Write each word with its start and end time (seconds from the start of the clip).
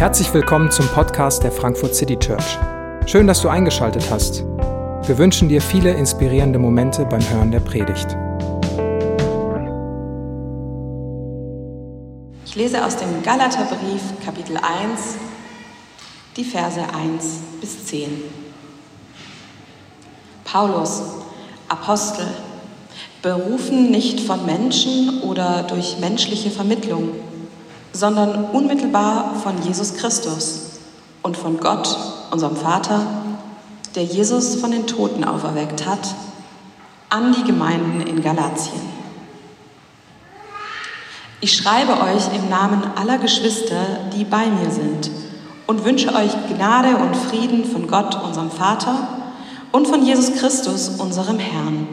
Herzlich 0.00 0.32
willkommen 0.32 0.70
zum 0.70 0.88
Podcast 0.88 1.42
der 1.42 1.52
Frankfurt 1.52 1.94
City 1.94 2.16
Church. 2.18 2.56
Schön, 3.04 3.26
dass 3.26 3.42
du 3.42 3.50
eingeschaltet 3.50 4.10
hast. 4.10 4.42
Wir 5.06 5.18
wünschen 5.18 5.50
dir 5.50 5.60
viele 5.60 5.92
inspirierende 5.92 6.58
Momente 6.58 7.04
beim 7.04 7.20
Hören 7.28 7.50
der 7.50 7.60
Predigt. 7.60 8.16
Ich 12.46 12.54
lese 12.54 12.82
aus 12.82 12.96
dem 12.96 13.22
Galaterbrief 13.22 14.00
Kapitel 14.24 14.56
1 14.56 15.16
die 16.38 16.44
Verse 16.44 16.80
1 16.80 17.38
bis 17.60 17.84
10. 17.84 18.22
Paulus, 20.44 21.02
Apostel, 21.68 22.26
berufen 23.20 23.90
nicht 23.90 24.20
von 24.20 24.46
Menschen 24.46 25.20
oder 25.24 25.62
durch 25.64 25.98
menschliche 26.00 26.50
Vermittlung, 26.50 27.10
sondern 27.92 28.46
unmittelbar 28.46 29.34
von 29.42 29.62
Jesus 29.62 29.94
Christus 29.94 30.80
und 31.22 31.36
von 31.36 31.58
Gott, 31.58 31.96
unserem 32.30 32.56
Vater, 32.56 33.00
der 33.94 34.04
Jesus 34.04 34.56
von 34.56 34.70
den 34.70 34.86
Toten 34.86 35.24
auferweckt 35.24 35.86
hat, 35.86 36.14
an 37.08 37.34
die 37.34 37.44
Gemeinden 37.44 38.02
in 38.02 38.22
Galatien. 38.22 38.80
Ich 41.40 41.56
schreibe 41.56 41.92
euch 41.92 42.34
im 42.34 42.48
Namen 42.48 42.82
aller 42.96 43.18
Geschwister, 43.18 43.80
die 44.14 44.24
bei 44.24 44.46
mir 44.46 44.70
sind, 44.70 45.10
und 45.66 45.84
wünsche 45.84 46.14
euch 46.14 46.32
Gnade 46.54 46.96
und 46.96 47.16
Frieden 47.16 47.64
von 47.64 47.86
Gott, 47.88 48.22
unserem 48.22 48.50
Vater, 48.50 49.08
und 49.72 49.88
von 49.88 50.04
Jesus 50.04 50.34
Christus, 50.34 50.88
unserem 50.98 51.38
Herrn, 51.38 51.86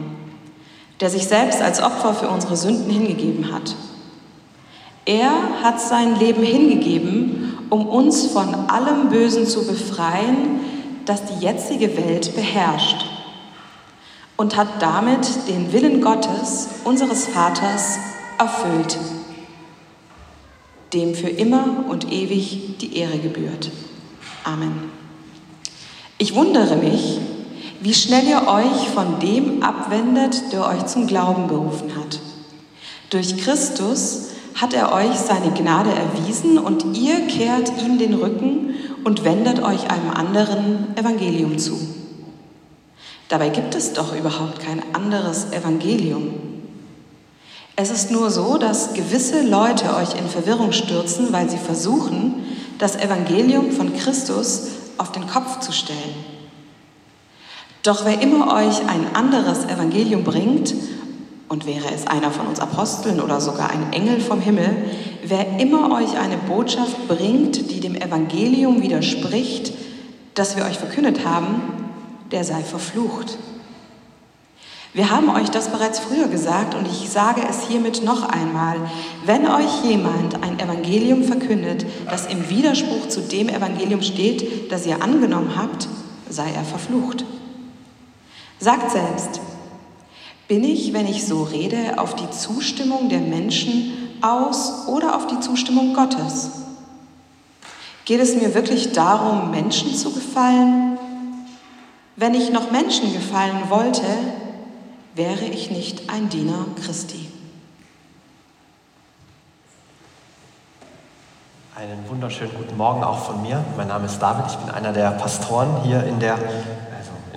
der 1.00 1.10
sich 1.10 1.26
selbst 1.26 1.62
als 1.62 1.82
Opfer 1.82 2.12
für 2.12 2.28
unsere 2.28 2.56
Sünden 2.56 2.90
hingegeben 2.90 3.52
hat. 3.52 3.74
Er 5.08 5.62
hat 5.62 5.80
sein 5.80 6.16
Leben 6.16 6.42
hingegeben, 6.42 7.56
um 7.70 7.86
uns 7.86 8.26
von 8.26 8.54
allem 8.68 9.08
Bösen 9.08 9.46
zu 9.46 9.66
befreien, 9.66 10.60
das 11.06 11.22
die 11.24 11.42
jetzige 11.42 11.96
Welt 11.96 12.36
beherrscht, 12.36 13.06
und 14.36 14.54
hat 14.54 14.82
damit 14.82 15.26
den 15.48 15.72
Willen 15.72 16.02
Gottes, 16.02 16.68
unseres 16.84 17.26
Vaters, 17.26 17.96
erfüllt, 18.36 18.98
dem 20.92 21.14
für 21.14 21.30
immer 21.30 21.86
und 21.88 22.12
ewig 22.12 22.76
die 22.78 22.98
Ehre 22.98 23.18
gebührt. 23.18 23.70
Amen. 24.44 24.90
Ich 26.18 26.34
wundere 26.34 26.76
mich, 26.76 27.18
wie 27.80 27.94
schnell 27.94 28.28
ihr 28.28 28.46
euch 28.46 28.90
von 28.90 29.18
dem 29.20 29.62
abwendet, 29.62 30.52
der 30.52 30.66
euch 30.66 30.84
zum 30.84 31.06
Glauben 31.06 31.46
berufen 31.46 31.96
hat. 31.96 32.20
Durch 33.08 33.38
Christus 33.38 34.32
hat 34.60 34.74
er 34.74 34.92
euch 34.92 35.16
seine 35.16 35.52
Gnade 35.52 35.90
erwiesen 35.90 36.58
und 36.58 36.96
ihr 36.96 37.26
kehrt 37.26 37.72
ihm 37.80 37.98
den 37.98 38.14
Rücken 38.14 38.74
und 39.04 39.24
wendet 39.24 39.62
euch 39.62 39.88
einem 39.90 40.10
anderen 40.10 40.96
Evangelium 40.96 41.58
zu. 41.58 41.78
Dabei 43.28 43.50
gibt 43.50 43.74
es 43.74 43.92
doch 43.92 44.16
überhaupt 44.16 44.58
kein 44.58 44.82
anderes 44.94 45.52
Evangelium. 45.52 46.34
Es 47.76 47.90
ist 47.90 48.10
nur 48.10 48.30
so, 48.30 48.58
dass 48.58 48.94
gewisse 48.94 49.42
Leute 49.42 49.94
euch 49.94 50.18
in 50.18 50.28
Verwirrung 50.28 50.72
stürzen, 50.72 51.32
weil 51.32 51.48
sie 51.48 51.58
versuchen, 51.58 52.34
das 52.78 52.96
Evangelium 52.96 53.70
von 53.70 53.94
Christus 53.94 54.68
auf 54.96 55.12
den 55.12 55.28
Kopf 55.28 55.60
zu 55.60 55.70
stellen. 55.70 56.14
Doch 57.84 58.04
wer 58.04 58.20
immer 58.20 58.52
euch 58.54 58.80
ein 58.88 59.14
anderes 59.14 59.64
Evangelium 59.66 60.24
bringt, 60.24 60.74
und 61.48 61.66
wäre 61.66 61.92
es 61.94 62.06
einer 62.06 62.30
von 62.30 62.46
uns 62.46 62.60
Aposteln 62.60 63.20
oder 63.20 63.40
sogar 63.40 63.70
ein 63.70 63.92
Engel 63.92 64.20
vom 64.20 64.40
Himmel, 64.40 64.70
wer 65.24 65.58
immer 65.58 65.90
euch 65.96 66.18
eine 66.18 66.36
Botschaft 66.36 67.08
bringt, 67.08 67.70
die 67.70 67.80
dem 67.80 67.94
Evangelium 67.94 68.82
widerspricht, 68.82 69.72
das 70.34 70.56
wir 70.56 70.64
euch 70.64 70.78
verkündet 70.78 71.24
haben, 71.24 71.62
der 72.30 72.44
sei 72.44 72.62
verflucht. 72.62 73.38
Wir 74.94 75.10
haben 75.10 75.28
euch 75.28 75.50
das 75.50 75.68
bereits 75.68 75.98
früher 75.98 76.28
gesagt 76.28 76.74
und 76.74 76.86
ich 76.86 77.10
sage 77.10 77.42
es 77.48 77.68
hiermit 77.68 78.02
noch 78.04 78.28
einmal. 78.28 78.76
Wenn 79.24 79.46
euch 79.46 79.84
jemand 79.84 80.42
ein 80.42 80.58
Evangelium 80.58 81.24
verkündet, 81.24 81.86
das 82.06 82.26
im 82.26 82.48
Widerspruch 82.48 83.08
zu 83.08 83.20
dem 83.20 83.48
Evangelium 83.48 84.02
steht, 84.02 84.72
das 84.72 84.86
ihr 84.86 85.02
angenommen 85.02 85.52
habt, 85.56 85.88
sei 86.28 86.50
er 86.50 86.64
verflucht. 86.64 87.24
Sagt 88.58 88.90
selbst, 88.90 89.40
bin 90.48 90.64
ich, 90.64 90.94
wenn 90.94 91.06
ich 91.06 91.26
so 91.26 91.42
rede, 91.42 91.98
auf 91.98 92.16
die 92.16 92.30
Zustimmung 92.30 93.10
der 93.10 93.20
Menschen 93.20 93.92
aus 94.22 94.88
oder 94.88 95.14
auf 95.14 95.26
die 95.26 95.38
Zustimmung 95.40 95.94
Gottes? 95.94 96.50
Geht 98.06 98.20
es 98.20 98.34
mir 98.34 98.54
wirklich 98.54 98.92
darum, 98.92 99.50
Menschen 99.50 99.94
zu 99.94 100.10
gefallen? 100.10 100.98
Wenn 102.16 102.34
ich 102.34 102.50
noch 102.50 102.70
Menschen 102.70 103.12
gefallen 103.12 103.68
wollte, 103.68 104.02
wäre 105.14 105.44
ich 105.44 105.70
nicht 105.70 106.08
ein 106.08 106.30
Diener 106.30 106.64
Christi. 106.82 107.28
Einen 111.76 112.08
wunderschönen 112.08 112.50
guten 112.56 112.76
Morgen 112.76 113.04
auch 113.04 113.18
von 113.18 113.42
mir. 113.42 113.62
Mein 113.76 113.88
Name 113.88 114.06
ist 114.06 114.18
David, 114.18 114.46
ich 114.48 114.56
bin 114.56 114.70
einer 114.70 114.92
der 114.92 115.10
Pastoren 115.12 115.82
hier 115.84 116.02
in 116.04 116.18
der 116.18 116.38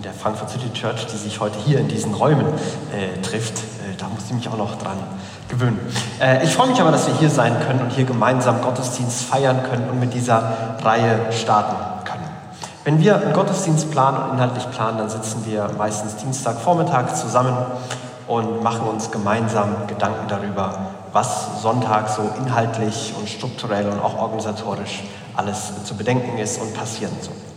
in 0.02 0.06
der 0.06 0.14
Frankfurt 0.14 0.50
City 0.50 0.74
Church, 0.74 1.06
die 1.06 1.16
sich 1.16 1.40
heute 1.40 1.60
hier 1.60 1.78
in 1.78 1.88
diesen 1.88 2.16
Räumen 2.16 2.48
äh, 2.48 3.22
trifft. 3.22 3.60
Äh, 3.60 3.96
da 4.00 4.08
muss 4.08 4.24
ich 4.26 4.34
mich 4.34 4.50
auch 4.50 4.58
noch 4.58 4.76
dran 4.80 4.98
gewöhnen. 5.48 5.80
Äh, 6.20 6.44
ich 6.44 6.56
freue 6.56 6.70
mich 6.70 6.82
aber, 6.82 6.90
dass 6.90 7.06
wir 7.06 7.14
hier 7.14 7.30
sein 7.30 7.56
können 7.68 7.82
und 7.82 7.92
hier 7.92 8.06
gemeinsam 8.06 8.64
Gottesdienst 8.64 9.26
feiern 9.26 9.62
können 9.70 9.88
und 9.92 10.00
mit 10.00 10.16
dieser 10.16 10.80
Reihe 10.82 11.32
starten 11.32 11.76
können. 12.04 12.28
Wenn 12.84 13.00
wir 13.00 13.22
einen 13.22 13.32
Gottesdienst 13.32 13.92
planen 13.92 14.18
und 14.24 14.34
inhaltlich 14.38 14.68
planen, 14.72 14.98
dann 14.98 15.10
sitzen 15.12 15.46
wir 15.46 15.70
meistens 15.78 16.16
Dienstagvormittag 16.16 17.14
zusammen 17.14 17.56
und 18.26 18.64
machen 18.64 18.88
uns 18.88 19.12
gemeinsam 19.12 19.86
Gedanken 19.86 20.28
darüber, 20.28 20.80
was 21.14 21.62
Sonntag 21.62 22.10
so 22.10 22.28
inhaltlich 22.44 23.14
und 23.20 23.30
strukturell 23.30 23.88
und 23.88 24.00
auch 24.00 24.18
organisatorisch 24.18 25.04
alles 25.36 25.84
zu 25.84 25.96
bedenken 25.96 26.40
ist 26.40 26.60
und 26.60 26.74
passieren 26.74 27.14
soll. 27.22 27.51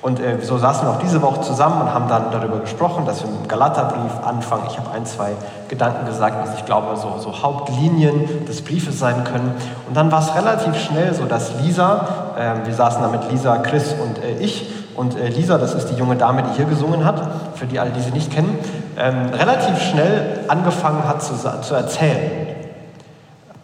Und 0.00 0.20
äh, 0.20 0.40
so 0.40 0.58
saßen 0.58 0.86
wir 0.86 0.92
auch 0.92 1.00
diese 1.00 1.20
Woche 1.22 1.40
zusammen 1.40 1.80
und 1.82 1.92
haben 1.92 2.08
dann 2.08 2.30
darüber 2.30 2.58
gesprochen, 2.58 3.04
dass 3.04 3.22
wir 3.22 3.30
mit 3.30 3.40
dem 3.40 3.48
Galaterbrief 3.48 4.12
anfangen. 4.24 4.62
Ich 4.70 4.78
habe 4.78 4.90
ein, 4.92 5.04
zwei 5.04 5.32
Gedanken 5.68 6.06
gesagt, 6.06 6.36
was 6.40 6.56
ich 6.56 6.64
glaube, 6.64 6.96
so, 6.96 7.18
so 7.18 7.42
Hauptlinien 7.42 8.46
des 8.46 8.62
Briefes 8.62 8.98
sein 8.98 9.24
können. 9.24 9.52
Und 9.88 9.96
dann 9.96 10.12
war 10.12 10.20
es 10.20 10.34
relativ 10.34 10.76
schnell 10.76 11.14
so, 11.14 11.24
dass 11.24 11.60
Lisa, 11.60 12.06
äh, 12.38 12.66
wir 12.66 12.74
saßen 12.74 13.02
da 13.02 13.08
mit 13.08 13.28
Lisa, 13.30 13.56
Chris 13.58 13.94
und 13.94 14.22
äh, 14.22 14.38
ich, 14.38 14.72
und 14.94 15.18
äh, 15.18 15.28
Lisa, 15.28 15.58
das 15.58 15.74
ist 15.74 15.88
die 15.88 15.94
junge 15.94 16.16
Dame, 16.16 16.44
die 16.44 16.56
hier 16.56 16.66
gesungen 16.66 17.04
hat, 17.04 17.20
für 17.54 17.66
die 17.66 17.80
alle, 17.80 17.90
die 17.90 18.00
sie 18.00 18.12
nicht 18.12 18.32
kennen, 18.32 18.56
ähm, 18.96 19.30
relativ 19.32 19.80
schnell 19.80 20.44
angefangen 20.48 21.08
hat 21.08 21.22
zu, 21.22 21.34
zu 21.34 21.74
erzählen. 21.74 22.57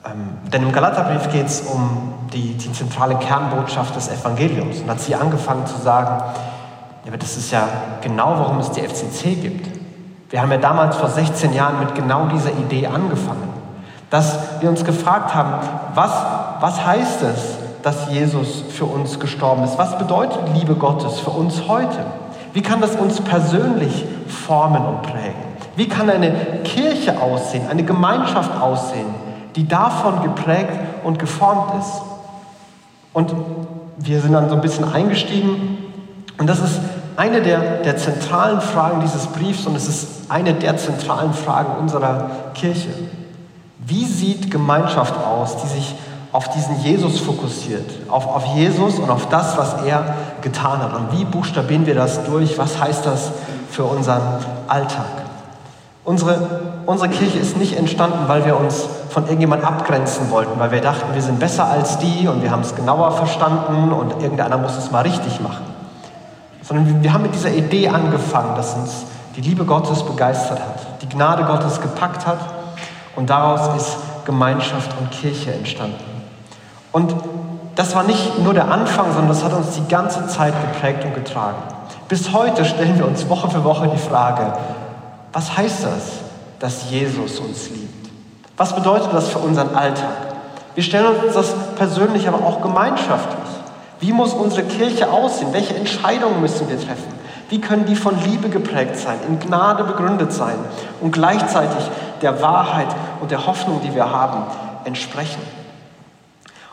Ähm, 0.07 0.39
denn 0.53 0.63
im 0.63 0.73
Galaterbrief 0.73 1.31
geht 1.33 1.47
es 1.47 1.63
um 1.63 2.13
die, 2.33 2.55
die 2.55 2.73
zentrale 2.73 3.17
Kernbotschaft 3.17 3.97
des 3.97 4.09
Evangeliums. 4.09 4.81
Und 4.81 4.91
hat 4.91 5.01
sie 5.01 5.15
angefangen 5.15 5.67
zu 5.67 5.81
sagen, 5.81 6.23
ja, 7.05 7.09
aber 7.09 7.19
das 7.19 7.37
ist 7.37 7.51
ja 7.51 7.69
genau, 8.01 8.35
warum 8.39 8.59
es 8.59 8.71
die 8.71 8.81
FCC 8.81 9.35
gibt. 9.35 9.69
Wir 10.31 10.41
haben 10.41 10.51
ja 10.51 10.59
damals 10.59 10.97
vor 10.97 11.09
16 11.09 11.53
Jahren 11.53 11.79
mit 11.79 11.95
genau 11.95 12.27
dieser 12.27 12.53
Idee 12.53 12.87
angefangen. 12.87 13.51
Dass 14.11 14.39
wir 14.61 14.69
uns 14.69 14.85
gefragt 14.85 15.35
haben, 15.35 15.67
was, 15.95 16.13
was 16.61 16.85
heißt 16.85 17.23
es, 17.23 17.57
dass 17.83 18.09
Jesus 18.11 18.65
für 18.71 18.87
uns 18.87 19.21
gestorben 19.21 19.65
ist? 19.65 19.77
Was 19.77 19.99
bedeutet 19.99 20.41
Liebe 20.55 20.75
Gottes 20.75 21.21
für 21.21 21.31
uns 21.31 21.69
heute? 21.69 21.99
Wie 22.55 22.63
kann 22.63 22.81
das 22.81 22.97
uns 22.97 23.21
persönlich 23.21 24.05
formen 24.27 24.85
und 24.85 25.03
prägen? 25.03 25.35
Wie 25.77 25.89
kann 25.89 26.09
eine 26.09 26.33
Kirche 26.63 27.21
aussehen, 27.21 27.69
eine 27.69 27.83
Gemeinschaft 27.83 28.59
aussehen, 28.61 29.07
die 29.57 29.67
davon 29.67 30.23
geprägt 30.23 30.79
und 31.05 31.19
geformt 31.19 31.81
ist? 31.81 32.03
Und 33.13 33.33
wir 33.99 34.21
sind 34.21 34.33
dann 34.33 34.49
so 34.49 34.55
ein 34.57 34.61
bisschen 34.61 34.93
eingestiegen. 34.93 35.79
Und 36.39 36.49
das 36.49 36.59
ist 36.59 36.81
eine 37.17 37.43
der, 37.43 37.83
der 37.83 37.97
zentralen 37.97 38.61
Fragen 38.61 39.01
dieses 39.01 39.27
Briefs 39.29 39.67
und 39.67 39.77
es 39.77 39.89
ist 39.89 40.31
eine 40.31 40.55
der 40.55 40.77
zentralen 40.77 41.33
Fragen 41.33 41.77
unserer 41.81 42.31
Kirche. 42.55 42.89
Wie 43.87 44.05
sieht 44.05 44.51
Gemeinschaft 44.51 45.15
aus, 45.25 45.57
die 45.63 45.69
sich 45.69 45.95
auf 46.33 46.49
diesen 46.49 46.81
Jesus 46.81 47.21
fokussiert, 47.21 47.89
auf, 48.09 48.27
auf 48.27 48.45
Jesus 48.57 48.99
und 48.99 49.11
auf 49.11 49.29
das, 49.29 49.57
was 49.57 49.85
er 49.85 50.15
getan 50.41 50.81
hat? 50.81 50.95
Und 50.95 51.19
wie 51.19 51.25
buchstabieren 51.25 51.87
wir 51.87 51.95
das 51.95 52.25
durch? 52.25 52.59
Was 52.59 52.81
heißt 52.81 53.07
das 53.07 53.31
für 53.71 53.85
unseren 53.85 54.23
Alltag? 54.67 55.24
Unsere, 56.05 56.61
unsere 56.85 57.09
Kirche 57.09 57.39
ist 57.39 57.57
nicht 57.57 57.79
entstanden, 57.79 58.29
weil 58.29 58.45
wir 58.45 58.59
uns 58.59 58.87
von 59.09 59.25
irgendjemand 59.25 59.65
abgrenzen 59.65 60.31
wollten, 60.31 60.59
weil 60.61 60.71
wir 60.71 60.83
dachten, 60.83 61.15
wir 61.15 61.23
sind 61.23 61.39
besser 61.39 61.65
als 61.65 61.99
die 61.99 62.29
und 62.29 62.43
wir 62.43 62.51
haben 62.51 62.61
es 62.61 62.75
genauer 62.75 63.13
verstanden 63.13 63.91
und 63.91 64.23
irgendeiner 64.23 64.59
muss 64.59 64.77
es 64.77 64.91
mal 64.91 65.01
richtig 65.01 65.41
machen. 65.41 65.65
Sondern 66.63 67.03
wir 67.03 67.13
haben 67.13 67.23
mit 67.23 67.35
dieser 67.35 67.51
Idee 67.51 67.89
angefangen, 67.89 68.55
dass 68.55 68.75
uns 68.75 69.05
die 69.37 69.41
Liebe 69.41 69.65
Gottes 69.65 70.03
begeistert 70.03 70.61
hat, 70.61 71.03
die 71.03 71.09
Gnade 71.09 71.45
Gottes 71.45 71.81
gepackt 71.81 72.27
hat 72.27 72.39
und 73.17 73.31
daraus 73.31 73.75
ist 73.77 73.97
Gemeinschaft 74.27 74.91
und 75.01 75.11
Kirche 75.11 75.55
entstanden. 75.55 76.05
Und 76.93 77.15
das 77.77 77.95
war 77.97 78.05
nicht 78.05 78.39
nur 78.41 78.53
der 78.53 78.71
Anfang, 78.71 79.07
sondern 79.07 79.29
das 79.29 79.43
hat 79.43 79.53
uns 79.53 79.71
die 79.71 79.89
ganze 79.89 80.27
Zeit 80.27 80.55
geprägt 80.61 81.05
und 81.05 81.15
getragen. 81.15 81.57
Bis 82.09 82.33
heute 82.33 82.65
stellen 82.65 82.99
wir 82.99 83.07
uns 83.07 83.29
Woche 83.29 83.49
für 83.49 83.65
Woche 83.65 83.89
die 83.89 83.99
Frage, 83.99 84.53
was 85.35 85.57
heißt 85.57 85.85
das, 85.85 86.13
dass 86.61 86.91
Jesus 86.91 87.41
uns 87.41 87.69
liebt? 87.69 88.09
Was 88.57 88.75
bedeutet 88.75 89.13
das 89.13 89.29
für 89.29 89.41
unseren 89.41 89.75
Alltag? 89.75 90.35
Wir 90.75 90.83
stellen 90.83 91.07
uns 91.07 91.35
das 91.35 91.55
persönlich, 91.77 92.27
aber 92.29 92.47
auch 92.47 92.63
gemeinschaftlich. 92.63 93.39
Wie 94.01 94.13
muss 94.13 94.33
unsere 94.33 94.63
Kirche 94.63 95.11
aussehen? 95.11 95.53
Welche 95.53 95.75
Entscheidungen 95.75 96.41
müssen 96.41 96.69
wir 96.69 96.77
treffen? 96.77 97.13
Wie 97.49 97.61
können 97.61 97.85
die 97.85 97.97
von 97.97 98.17
Liebe 98.25 98.49
geprägt 98.49 98.97
sein, 98.97 99.19
in 99.29 99.41
Gnade 99.41 99.85
begründet 99.85 100.33
sein 100.33 100.57
und 101.01 101.11
gleichzeitig 101.11 101.85
der 102.23 102.41
Wahrheit 102.41 102.89
und 103.21 103.31
der 103.31 103.47
Hoffnung, 103.47 103.81
die 103.83 103.95
wir 103.95 104.11
haben, 104.11 104.45
entsprechen? 104.85 105.43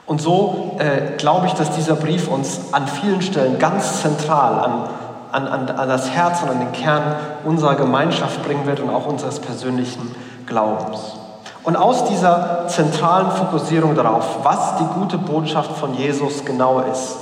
Und 0.05 0.21
so 0.21 0.77
äh, 0.79 1.17
glaube 1.17 1.47
ich, 1.47 1.53
dass 1.53 1.71
dieser 1.71 1.95
Brief 1.95 2.27
uns 2.27 2.73
an 2.73 2.87
vielen 2.87 3.21
Stellen 3.21 3.59
ganz 3.59 4.01
zentral 4.01 4.59
an, 4.59 4.89
an, 5.31 5.47
an, 5.47 5.69
an 5.69 5.89
das 5.89 6.09
Herz 6.09 6.41
und 6.43 6.49
an 6.49 6.59
den 6.59 6.71
Kern 6.71 7.15
unserer 7.43 7.75
Gemeinschaft 7.75 8.43
bringen 8.43 8.65
wird 8.65 8.79
und 8.79 8.89
auch 8.89 9.05
unseres 9.07 9.39
persönlichen 9.39 10.15
Glaubens. 10.45 11.17
Und 11.63 11.75
aus 11.75 12.05
dieser 12.05 12.67
zentralen 12.67 13.31
Fokussierung 13.31 13.95
darauf, 13.95 14.43
was 14.43 14.77
die 14.77 14.99
gute 14.99 15.17
Botschaft 15.17 15.77
von 15.77 15.93
Jesus 15.93 16.43
genau 16.43 16.79
ist, 16.79 17.17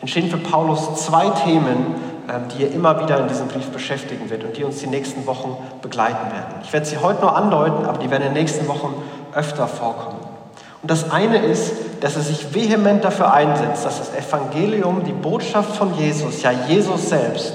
entstehen 0.00 0.30
für 0.30 0.38
Paulus 0.38 1.04
zwei 1.04 1.28
Themen, 1.28 1.94
ähm, 2.28 2.42
die 2.48 2.64
er 2.64 2.72
immer 2.72 3.02
wieder 3.02 3.20
in 3.20 3.28
diesem 3.28 3.48
Brief 3.48 3.68
beschäftigen 3.70 4.30
wird 4.30 4.44
und 4.44 4.56
die 4.56 4.64
uns 4.64 4.78
die 4.78 4.86
nächsten 4.86 5.26
Wochen 5.26 5.56
begleiten 5.82 6.32
werden. 6.32 6.54
Ich 6.62 6.72
werde 6.72 6.86
sie 6.86 6.98
heute 6.98 7.20
nur 7.20 7.36
andeuten, 7.36 7.84
aber 7.84 7.98
die 7.98 8.10
werden 8.10 8.22
in 8.22 8.34
den 8.34 8.42
nächsten 8.42 8.66
Wochen 8.66 8.94
öfter 9.34 9.68
vorkommen. 9.68 10.20
Und 10.80 10.90
das 10.90 11.10
eine 11.10 11.38
ist, 11.38 11.72
dass 12.02 12.16
er 12.16 12.22
sich 12.22 12.52
vehement 12.52 13.04
dafür 13.04 13.32
einsetzt, 13.32 13.86
dass 13.86 13.98
das 13.98 14.12
Evangelium, 14.12 15.04
die 15.04 15.12
Botschaft 15.12 15.76
von 15.76 15.94
Jesus, 15.96 16.42
ja 16.42 16.50
Jesus 16.50 17.08
selbst, 17.08 17.54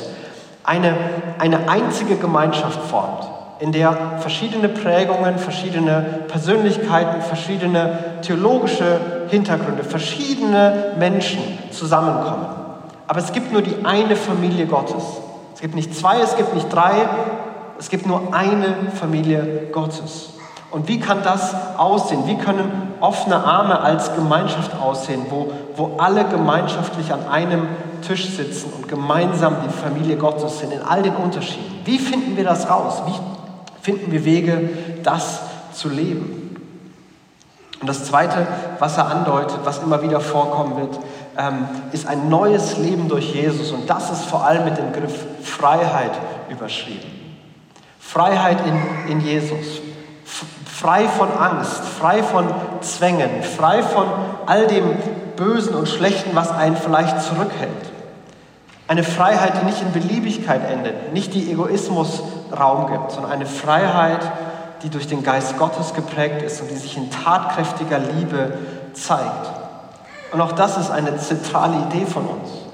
eine, 0.64 0.96
eine 1.38 1.68
einzige 1.70 2.16
Gemeinschaft 2.16 2.80
formt, 2.90 3.28
in 3.60 3.74
der 3.74 4.20
verschiedene 4.20 4.70
Prägungen, 4.70 5.38
verschiedene 5.38 6.24
Persönlichkeiten, 6.30 7.22
verschiedene 7.22 8.20
theologische 8.22 9.26
Hintergründe, 9.28 9.84
verschiedene 9.84 10.94
Menschen 10.98 11.42
zusammenkommen. 11.72 12.46
Aber 13.06 13.20
es 13.20 13.34
gibt 13.34 13.52
nur 13.52 13.62
die 13.62 13.84
eine 13.84 14.16
Familie 14.16 14.66
Gottes. 14.66 15.04
Es 15.56 15.60
gibt 15.60 15.76
nicht 15.76 15.94
zwei, 15.94 16.20
es 16.22 16.38
gibt 16.38 16.54
nicht 16.54 16.72
drei, 16.72 16.94
es 17.80 17.90
gibt 17.90 18.06
nur 18.06 18.34
eine 18.34 18.76
Familie 18.98 19.68
Gottes. 19.74 20.37
Und 20.70 20.88
wie 20.88 21.00
kann 21.00 21.24
das 21.24 21.56
aussehen? 21.78 22.24
Wie 22.26 22.38
können 22.38 22.94
offene 23.00 23.38
Arme 23.38 23.80
als 23.80 24.14
Gemeinschaft 24.16 24.72
aussehen, 24.80 25.26
wo, 25.30 25.52
wo 25.76 25.98
alle 25.98 26.26
gemeinschaftlich 26.26 27.12
an 27.14 27.28
einem 27.28 27.68
Tisch 28.06 28.30
sitzen 28.30 28.74
und 28.76 28.88
gemeinsam 28.88 29.58
die 29.66 29.74
Familie 29.74 30.18
Gottes 30.18 30.60
sind, 30.60 30.74
in 30.74 30.82
all 30.82 31.04
den 31.04 31.16
Unterschieden? 31.16 31.82
Wie 31.86 32.00
finden 32.00 32.36
wir 32.36 32.44
das 32.44 32.70
raus? 32.70 33.02
Wie 33.06 33.14
finden 33.82 34.12
wir 34.12 34.26
Wege, 34.26 34.70
das 35.04 35.42
zu 35.72 35.88
leben? 35.88 36.56
Und 37.80 37.88
das 37.88 38.06
Zweite, 38.06 38.48
was 38.80 38.98
er 38.98 39.10
andeutet, 39.10 39.60
was 39.64 39.80
immer 39.80 40.02
wieder 40.02 40.20
vorkommen 40.20 40.78
wird, 40.78 41.00
ähm, 41.38 41.68
ist 41.92 42.08
ein 42.08 42.28
neues 42.28 42.78
Leben 42.78 43.08
durch 43.08 43.34
Jesus. 43.34 43.72
Und 43.72 43.90
das 43.90 44.12
ist 44.12 44.26
vor 44.26 44.44
allem 44.46 44.66
mit 44.66 44.78
dem 44.78 44.92
Begriff 44.92 45.26
Freiheit 45.44 46.12
überschrieben. 46.50 47.10
Freiheit 48.00 48.58
in, 48.66 49.12
in 49.12 49.22
Jesus 49.22 49.82
frei 50.66 51.08
von 51.08 51.32
Angst, 51.32 51.82
frei 51.84 52.22
von 52.22 52.46
Zwängen, 52.82 53.44
frei 53.44 53.82
von 53.82 54.08
all 54.46 54.68
dem 54.68 54.98
Bösen 55.36 55.74
und 55.74 55.88
Schlechten, 55.88 56.32
was 56.36 56.52
einen 56.52 56.76
vielleicht 56.76 57.22
zurückhält. 57.22 57.72
Eine 58.88 59.04
Freiheit, 59.04 59.54
die 59.62 59.66
nicht 59.66 59.82
in 59.82 59.92
Beliebigkeit 59.92 60.70
endet, 60.70 61.14
nicht 61.14 61.34
die 61.34 61.52
Egoismus 61.52 62.22
Raum 62.58 62.92
gibt, 62.92 63.12
sondern 63.12 63.32
eine 63.32 63.46
Freiheit, 63.46 64.22
die 64.84 64.90
durch 64.90 65.08
den 65.08 65.24
Geist 65.24 65.58
Gottes 65.58 65.94
geprägt 65.94 66.42
ist 66.42 66.62
und 66.62 66.70
die 66.70 66.76
sich 66.76 66.96
in 66.98 67.10
tatkräftiger 67.10 68.00
Liebe 68.00 68.58
zeigt. 68.94 69.52
Und 70.32 70.42
auch 70.42 70.52
das 70.52 70.78
ist 70.78 70.90
eine 70.90 71.18
zentrale 71.18 71.78
Idee 71.88 72.06
von 72.06 72.26
uns. 72.26 72.67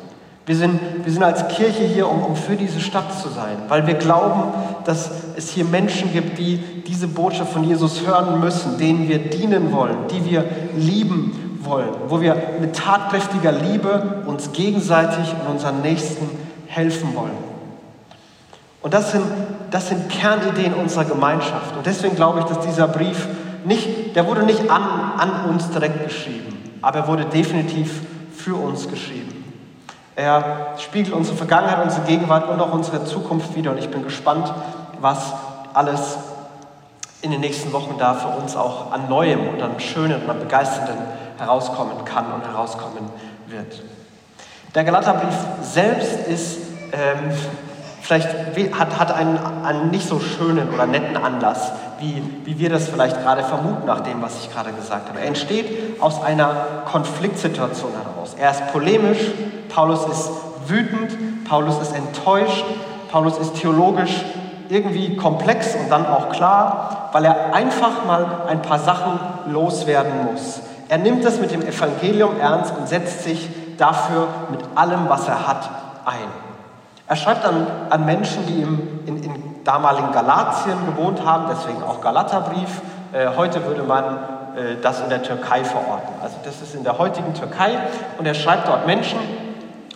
Wir 0.46 0.58
sind, 0.58 0.80
wir 1.06 1.12
sind 1.12 1.24
als 1.24 1.48
Kirche 1.48 1.84
hier, 1.84 2.10
um, 2.10 2.22
um 2.22 2.36
für 2.36 2.58
diese 2.58 2.82
Stadt 2.82 3.18
zu 3.22 3.30
sein, 3.30 3.58
weil 3.70 3.88
wir 3.88 3.94
glauben, 3.94 4.54
dass 4.84 5.10
es 5.38 5.50
hier 5.50 5.64
Menschen 5.64 6.12
gibt, 6.12 6.38
die 6.38 6.58
diese 6.86 7.08
Botschaft 7.08 7.54
von 7.54 7.64
Jesus 7.64 8.06
hören 8.06 8.42
müssen, 8.42 8.78
denen 8.78 9.08
wir 9.08 9.20
dienen 9.20 9.72
wollen, 9.72 9.96
die 10.12 10.30
wir 10.30 10.44
lieben 10.76 11.60
wollen, 11.62 11.90
wo 12.10 12.20
wir 12.20 12.36
mit 12.60 12.76
tatkräftiger 12.76 13.54
Liebe 13.54 14.24
uns 14.26 14.52
gegenseitig 14.52 15.34
und 15.34 15.54
unseren 15.54 15.82
Nächsten 15.82 16.30
helfen 16.68 17.16
wollen. 17.16 17.54
Und 18.82 18.94
das 18.94 19.14
sind, 19.14 19.24
das 19.72 19.88
sind 19.88 20.10
Kernideen 20.10 20.74
unserer 20.74 21.06
Gemeinschaft. 21.06 21.78
Und 21.78 21.86
deswegen 21.86 22.18
glaube 22.18 22.40
ich, 22.40 22.46
dass 22.46 22.60
dieser 22.60 22.90
Brief 22.90 23.30
nicht, 23.64 24.14
der 24.18 24.28
wurde 24.28 24.44
nicht 24.44 24.70
an, 24.70 24.84
an 25.18 25.50
uns 25.50 25.70
direkt 25.70 26.04
geschrieben, 26.04 26.58
aber 26.82 27.00
er 27.00 27.08
wurde 27.08 27.24
definitiv 27.24 28.02
für 28.36 28.56
uns 28.56 28.90
geschrieben. 28.90 29.43
Er 30.16 30.76
spiegelt 30.78 31.14
unsere 31.14 31.36
Vergangenheit, 31.36 31.84
unsere 31.84 32.04
Gegenwart 32.04 32.50
und 32.50 32.60
auch 32.62 32.72
unsere 32.72 33.04
Zukunft 33.06 33.56
wieder. 33.56 33.72
Und 33.72 33.80
ich 33.80 33.90
bin 33.90 34.04
gespannt, 34.04 34.54
was 35.00 35.34
alles 35.74 36.18
in 37.22 37.32
den 37.32 37.42
nächsten 37.42 37.72
Wochen 37.74 37.96
da 37.98 38.14
für 38.14 38.28
uns 38.28 38.56
auch 38.56 38.92
an 38.92 39.10
Neuem 39.10 39.48
und 39.48 39.62
an 39.62 39.80
Schönen 39.80 40.22
und 40.22 40.30
an 40.30 40.40
Begeisternden 40.40 40.98
herauskommen 41.38 42.06
kann 42.06 42.32
und 42.32 42.46
herauskommen 42.46 43.10
wird. 43.48 43.82
Der 44.76 44.84
Galaterbrief 44.84 45.36
selbst 45.62 46.28
ist 46.28 46.58
ähm, 46.92 47.32
vielleicht 48.04 48.30
hat, 48.78 49.00
hat 49.00 49.12
einen, 49.14 49.40
einen 49.64 49.90
nicht 49.90 50.08
so 50.08 50.20
schönen 50.20 50.74
oder 50.74 50.86
netten 50.86 51.16
Anlass, 51.16 51.72
wie, 52.00 52.22
wie 52.44 52.60
wir 52.60 52.70
das 52.70 52.90
vielleicht 52.90 53.24
gerade 53.24 53.44
vermuten 53.44 53.86
nach 53.86 54.02
dem, 54.02 54.22
was 54.22 54.40
ich 54.40 54.52
gerade 54.52 54.74
gesagt 54.74 55.08
habe. 55.08 55.20
Er 55.20 55.28
entsteht 55.28 56.02
aus 56.02 56.22
einer 56.22 56.54
Konfliktsituation 56.86 57.92
heraus. 57.94 58.36
Er 58.38 58.52
ist 58.52 58.72
polemisch, 58.74 59.32
Paulus 59.70 60.06
ist 60.06 60.30
wütend, 60.68 61.46
Paulus 61.48 61.82
ist 61.82 61.96
enttäuscht, 61.96 62.66
Paulus 63.10 63.38
ist 63.38 63.56
theologisch 63.56 64.24
irgendwie 64.68 65.16
komplex 65.16 65.74
und 65.76 65.90
dann 65.90 66.06
auch 66.06 66.30
klar, 66.30 67.10
weil 67.14 67.24
er 67.24 67.54
einfach 67.54 68.06
mal 68.06 68.26
ein 68.50 68.62
paar 68.62 68.80
Sachen 68.80 69.20
loswerden 69.48 70.26
muss. 70.26 70.60
Er 70.90 70.98
nimmt 70.98 71.24
das 71.24 71.40
mit 71.40 71.52
dem 71.52 71.62
Evangelium 71.62 72.38
ernst 72.40 72.74
und 72.78 72.90
setzt 72.90 73.24
sich 73.24 73.48
dafür 73.78 74.28
mit 74.52 74.60
allem, 74.76 75.08
was 75.08 75.28
er 75.28 75.48
hat, 75.48 75.70
ein. 76.06 76.53
Er 77.14 77.18
schreibt 77.18 77.46
an, 77.46 77.68
an 77.92 78.06
Menschen, 78.06 78.44
die 78.48 78.64
im, 78.64 79.06
in, 79.06 79.24
in 79.24 79.64
damaligen 79.64 80.12
Galatien 80.12 80.76
gewohnt 80.88 81.24
haben, 81.24 81.46
deswegen 81.48 81.84
auch 81.84 82.02
Galaterbrief. 82.02 82.82
Äh, 83.12 83.28
heute 83.38 83.64
würde 83.68 83.84
man 83.84 84.04
äh, 84.04 84.82
das 84.82 85.00
in 85.00 85.10
der 85.10 85.22
Türkei 85.22 85.64
verorten. 85.64 86.12
Also 86.24 86.38
das 86.44 86.60
ist 86.64 86.74
in 86.74 86.84
der 86.84 86.98
heutigen 86.98 87.36
Türkei 87.36 87.78
und 88.18 88.26
er 88.26 88.34
schreibt 88.34 88.68
dort 88.68 88.88
Menschen. 88.88 89.20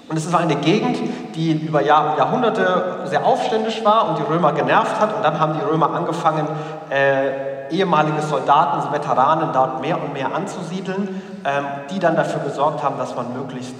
Und 0.07 0.15
es 0.15 0.31
war 0.31 0.41
eine 0.41 0.57
Gegend, 0.57 0.99
die 1.33 1.53
über 1.53 1.81
Jahr, 1.81 2.19
Jahrhunderte 2.19 3.05
sehr 3.05 3.25
aufständisch 3.25 3.83
war 3.83 4.09
und 4.09 4.19
die 4.19 4.23
Römer 4.31 4.53
genervt 4.53 4.99
hat. 4.99 5.15
Und 5.15 5.25
dann 5.25 5.39
haben 5.39 5.53
die 5.59 5.65
Römer 5.65 5.95
angefangen, 5.95 6.47
äh, 6.91 7.73
ehemalige 7.75 8.21
Soldaten, 8.21 8.83
so 8.83 8.91
Veteranen 8.91 9.49
dort 9.53 9.81
mehr 9.81 9.99
und 9.99 10.13
mehr 10.13 10.35
anzusiedeln, 10.35 11.19
ähm, 11.43 11.65
die 11.89 11.97
dann 11.97 12.15
dafür 12.15 12.41
gesorgt 12.41 12.83
haben, 12.83 12.99
dass 12.99 13.15
man 13.15 13.33
möglichst 13.35 13.73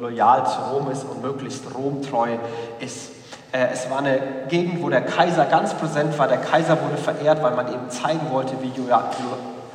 loyal 0.00 0.46
zu 0.46 0.58
Rom 0.72 0.90
ist 0.90 1.04
und 1.04 1.22
möglichst 1.22 1.62
romtreu 1.74 2.36
ist. 2.80 3.10
Äh, 3.52 3.68
es 3.72 3.90
war 3.90 3.98
eine 3.98 4.18
Gegend, 4.48 4.82
wo 4.82 4.88
der 4.88 5.02
Kaiser 5.02 5.44
ganz 5.44 5.74
präsent 5.74 6.18
war. 6.18 6.28
Der 6.28 6.38
Kaiser 6.38 6.78
wurde 6.82 6.96
verehrt, 6.96 7.42
weil 7.42 7.54
man 7.54 7.68
eben 7.68 7.88
zeigen 7.90 8.30
wollte, 8.30 8.54
wie 8.60 8.72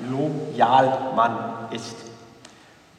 loyal 0.10 0.98
man 1.16 1.38
ist. 1.72 1.96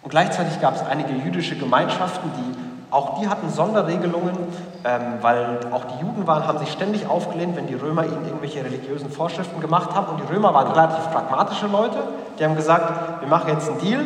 Und 0.03 0.11
gleichzeitig 0.11 0.61
gab 0.61 0.75
es 0.75 0.83
einige 0.83 1.13
jüdische 1.13 1.57
Gemeinschaften, 1.57 2.31
die 2.37 2.73
auch 2.93 3.21
die 3.21 3.29
hatten 3.29 3.49
Sonderregelungen, 3.49 4.37
ähm, 4.85 5.01
weil 5.23 5.61
auch 5.71 5.85
die 5.85 6.05
Juden 6.05 6.27
waren, 6.27 6.47
haben 6.47 6.59
sich 6.59 6.71
ständig 6.71 7.07
aufgelehnt, 7.07 7.57
wenn 7.57 7.67
die 7.67 7.75
Römer 7.75 8.05
ihnen 8.05 8.27
irgendwelche 8.27 8.63
religiösen 8.63 9.11
Vorschriften 9.11 9.61
gemacht 9.61 9.95
haben. 9.95 10.09
Und 10.09 10.21
die 10.21 10.31
Römer 10.31 10.53
waren 10.53 10.71
relativ 10.73 11.11
pragmatische 11.11 11.69
Leute. 11.69 11.97
Die 12.39 12.45
haben 12.45 12.55
gesagt, 12.55 13.21
wir 13.23 13.29
machen 13.29 13.49
jetzt 13.49 13.71
einen 13.71 13.79
Deal. 13.79 14.05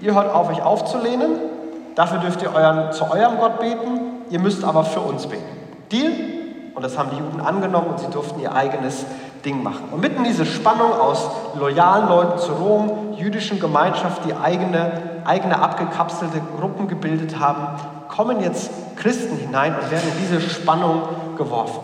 Ihr 0.00 0.14
hört 0.14 0.34
auf, 0.34 0.48
euch 0.48 0.62
aufzulehnen 0.62 1.51
Dafür 1.94 2.18
dürft 2.18 2.42
ihr 2.42 2.54
euren, 2.54 2.92
zu 2.92 3.10
eurem 3.10 3.38
Gott 3.38 3.60
beten, 3.60 4.00
ihr 4.30 4.38
müsst 4.38 4.64
aber 4.64 4.84
für 4.84 5.00
uns 5.00 5.26
beten. 5.26 5.44
Deal? 5.90 6.12
Und 6.74 6.82
das 6.82 6.96
haben 6.96 7.10
die 7.10 7.18
Juden 7.18 7.40
angenommen 7.40 7.88
und 7.88 8.00
sie 8.00 8.10
durften 8.10 8.40
ihr 8.40 8.54
eigenes 8.54 9.04
Ding 9.44 9.62
machen. 9.62 9.84
Und 9.92 10.00
mitten 10.00 10.18
in 10.18 10.24
diese 10.24 10.46
Spannung 10.46 10.92
aus 10.92 11.28
loyalen 11.58 12.08
Leuten 12.08 12.38
zu 12.38 12.52
Rom, 12.52 13.14
jüdischen 13.16 13.60
Gemeinschaft, 13.60 14.24
die 14.24 14.34
eigene, 14.34 14.92
eigene 15.24 15.60
abgekapselte 15.60 16.40
Gruppen 16.58 16.88
gebildet 16.88 17.38
haben, 17.38 17.66
kommen 18.08 18.40
jetzt 18.40 18.70
Christen 18.96 19.36
hinein 19.36 19.74
und 19.74 19.90
werden 19.90 20.08
in 20.08 20.18
diese 20.18 20.40
Spannung 20.40 21.02
geworfen. 21.36 21.80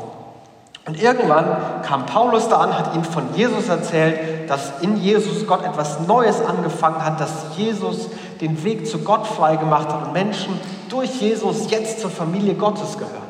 Und 0.86 1.02
irgendwann 1.02 1.82
kam 1.82 2.06
Paulus 2.06 2.48
da 2.48 2.58
an, 2.58 2.78
hat 2.78 2.94
ihnen 2.94 3.04
von 3.04 3.34
Jesus 3.34 3.68
erzählt, 3.68 4.18
dass 4.48 4.80
in 4.80 4.96
Jesus 4.96 5.46
Gott 5.46 5.64
etwas 5.64 6.00
Neues 6.00 6.44
angefangen 6.44 7.04
hat, 7.04 7.20
dass 7.20 7.56
Jesus 7.56 8.08
den 8.40 8.62
Weg 8.64 8.86
zu 8.86 8.98
Gott 8.98 9.26
freigemacht 9.26 9.88
hat 9.88 10.06
und 10.06 10.12
Menschen 10.12 10.58
durch 10.88 11.20
Jesus 11.20 11.70
jetzt 11.70 12.00
zur 12.00 12.10
Familie 12.10 12.54
Gottes 12.54 12.98
gehören. 12.98 13.28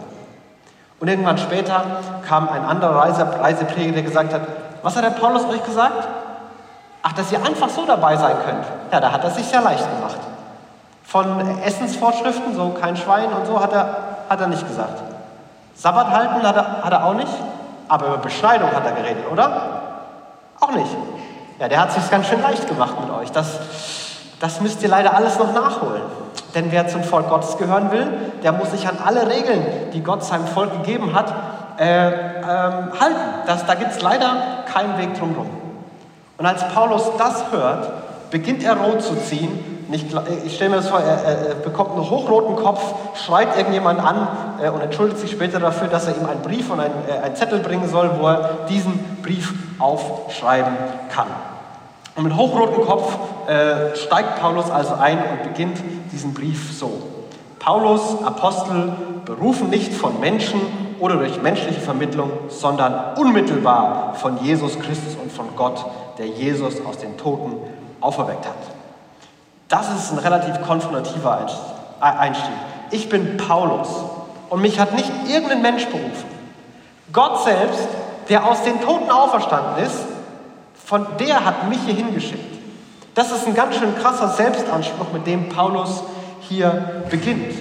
Und 1.01 1.09
irgendwann 1.09 1.39
später 1.39 1.85
kam 2.27 2.49
ein 2.49 2.65
anderer 2.65 2.97
Reise, 2.97 3.27
Reisepräger, 3.41 3.93
der 3.93 4.03
gesagt 4.03 4.33
hat, 4.33 4.43
was 4.83 4.97
hat 4.97 5.05
der 5.05 5.11
Paulus 5.11 5.45
euch 5.45 5.65
gesagt? 5.65 6.09
Ach, 7.03 7.13
dass 7.13 7.31
ihr 7.33 7.45
einfach 7.45 7.69
so 7.69 7.87
dabei 7.87 8.17
sein 8.17 8.37
könnt. 8.45 8.65
Ja, 8.93 9.01
da 9.01 9.13
hat 9.13 9.23
er 9.25 9.31
sich 9.31 9.47
sehr 9.47 9.63
leicht 9.63 9.85
gemacht. 9.97 10.19
Von 11.05 11.61
Essensvorschriften, 11.63 12.55
so 12.55 12.71
kein 12.71 12.97
Schwein 12.97 13.33
und 13.33 13.47
so, 13.47 13.61
hat 13.61 13.73
er, 13.73 13.97
hat 14.29 14.41
er 14.41 14.49
nicht 14.49 14.67
gesagt. 14.67 15.03
Sabbat 15.75 16.11
halten 16.11 16.43
hat 16.43 16.57
er, 16.57 16.83
hat 16.83 16.93
er 16.93 17.05
auch 17.05 17.15
nicht, 17.15 17.33
aber 17.89 18.07
über 18.09 18.19
Beschneidung 18.19 18.71
hat 18.73 18.85
er 18.85 18.93
geredet, 18.93 19.25
oder? 19.31 19.78
Auch 20.61 20.73
nicht. 20.73 20.91
Ja, 21.59 21.69
der 21.69 21.81
hat 21.81 21.93
sich 21.93 22.09
ganz 22.11 22.27
schön 22.27 22.41
leicht 22.41 22.69
gemacht 22.69 22.95
mit 23.01 23.11
euch. 23.11 23.33
Das, 23.33 23.59
das 24.41 24.61
müsst 24.61 24.83
ihr 24.83 24.89
leider 24.89 25.15
alles 25.15 25.39
noch 25.39 25.53
nachholen. 25.53 26.03
Denn 26.55 26.73
wer 26.73 26.89
zum 26.89 27.05
Volk 27.05 27.29
Gottes 27.29 27.59
gehören 27.59 27.91
will, 27.91 28.07
der 28.43 28.53
muss 28.53 28.71
sich 28.71 28.89
an 28.89 28.99
alle 29.05 29.29
Regeln, 29.29 29.65
die 29.93 30.03
Gott 30.03 30.25
seinem 30.25 30.47
Volk 30.47 30.73
gegeben 30.73 31.15
hat, 31.15 31.35
äh, 31.79 32.09
ähm, 32.09 32.13
halten. 32.99 33.21
Das, 33.47 33.67
da 33.67 33.75
gibt 33.75 33.93
es 33.93 34.03
leider 34.03 34.65
keinen 34.73 34.99
Weg 34.99 35.19
drumherum. 35.19 35.49
Und 36.39 36.47
als 36.47 36.67
Paulus 36.69 37.11
das 37.19 37.53
hört, 37.53 38.31
beginnt 38.31 38.63
er 38.63 38.77
rot 38.77 39.03
zu 39.03 39.17
ziehen. 39.17 39.87
Ich, 39.91 40.05
ich 40.45 40.55
stelle 40.55 40.71
mir 40.71 40.77
das 40.77 40.89
vor, 40.89 41.01
er, 41.01 41.25
er, 41.25 41.55
bekommt 41.55 41.93
einen 41.93 42.11
hochroten 42.11 42.57
Kopf, 42.57 42.83
schreit 43.15 43.57
irgendjemand 43.57 44.01
an 44.01 44.29
äh, 44.63 44.69
und 44.69 44.83
entschuldigt 44.83 45.19
sich 45.19 45.31
später 45.31 45.61
dafür, 45.61 45.89
dass 45.89 46.07
er 46.07 46.17
ihm 46.17 46.27
einen 46.27 46.43
Brief 46.43 46.71
und 46.71 46.81
einen, 46.81 46.95
äh, 47.09 47.25
einen 47.25 47.37
Zettel 47.37 47.61
bringen 47.61 47.89
soll, 47.89 48.11
wo 48.21 48.27
er 48.27 48.51
diesen 48.69 49.18
Brief 49.29 49.53
aufschreiben 49.79 50.75
kann. 51.11 51.27
Und 52.17 52.25
mit 52.25 52.35
hochrotem 52.35 52.85
Kopf 52.87 53.15
äh, 53.47 53.95
steigt 53.95 54.41
Paulus 54.41 54.71
also 54.71 54.95
ein 54.95 55.19
und 55.19 55.43
beginnt 55.43 55.79
diesen 56.11 56.33
Brief 56.33 56.73
so. 56.73 57.03
Paulus, 57.59 58.23
Apostel, 58.25 58.93
berufen 59.27 59.69
nicht 59.69 59.93
von 59.93 60.19
Menschen 60.19 60.61
oder 60.99 61.17
durch 61.17 61.43
menschliche 61.43 61.81
Vermittlung, 61.81 62.31
sondern 62.49 63.19
unmittelbar 63.19 64.15
von 64.15 64.43
Jesus 64.43 64.79
Christus 64.79 65.17
und 65.23 65.31
von 65.31 65.55
Gott, 65.57 65.85
der 66.17 66.27
Jesus 66.27 66.75
aus 66.87 66.97
den 66.97 67.19
Toten 67.19 67.57
auferweckt 68.01 68.47
hat. 68.47 68.55
Das 69.69 69.95
ist 69.95 70.11
ein 70.11 70.19
relativ 70.19 70.63
konfrontativer 70.63 71.47
Einstieg. 72.01 72.55
Ich 72.91 73.11
bin 73.11 73.37
Paulus 73.37 73.89
und 74.49 74.63
mich 74.63 74.81
hat 74.81 74.95
nicht 74.95 75.13
irgendein 75.29 75.61
Mensch 75.61 75.85
berufen. 75.87 76.25
Gott 77.13 77.45
selbst, 77.45 77.89
der 78.29 78.47
aus 78.47 78.63
den 78.63 78.81
Toten 78.81 79.11
auferstanden 79.11 79.85
ist, 79.85 80.05
von 80.85 81.07
der 81.19 81.45
hat 81.45 81.69
mich 81.69 81.81
hier 81.85 81.95
hingeschickt. 81.95 82.59
Das 83.15 83.33
ist 83.33 83.47
ein 83.47 83.55
ganz 83.55 83.77
schön 83.77 83.97
krasser 83.97 84.29
Selbstanspruch, 84.29 85.13
mit 85.13 85.27
dem 85.27 85.49
Paulus 85.49 86.03
hier 86.41 87.03
beginnt. 87.11 87.53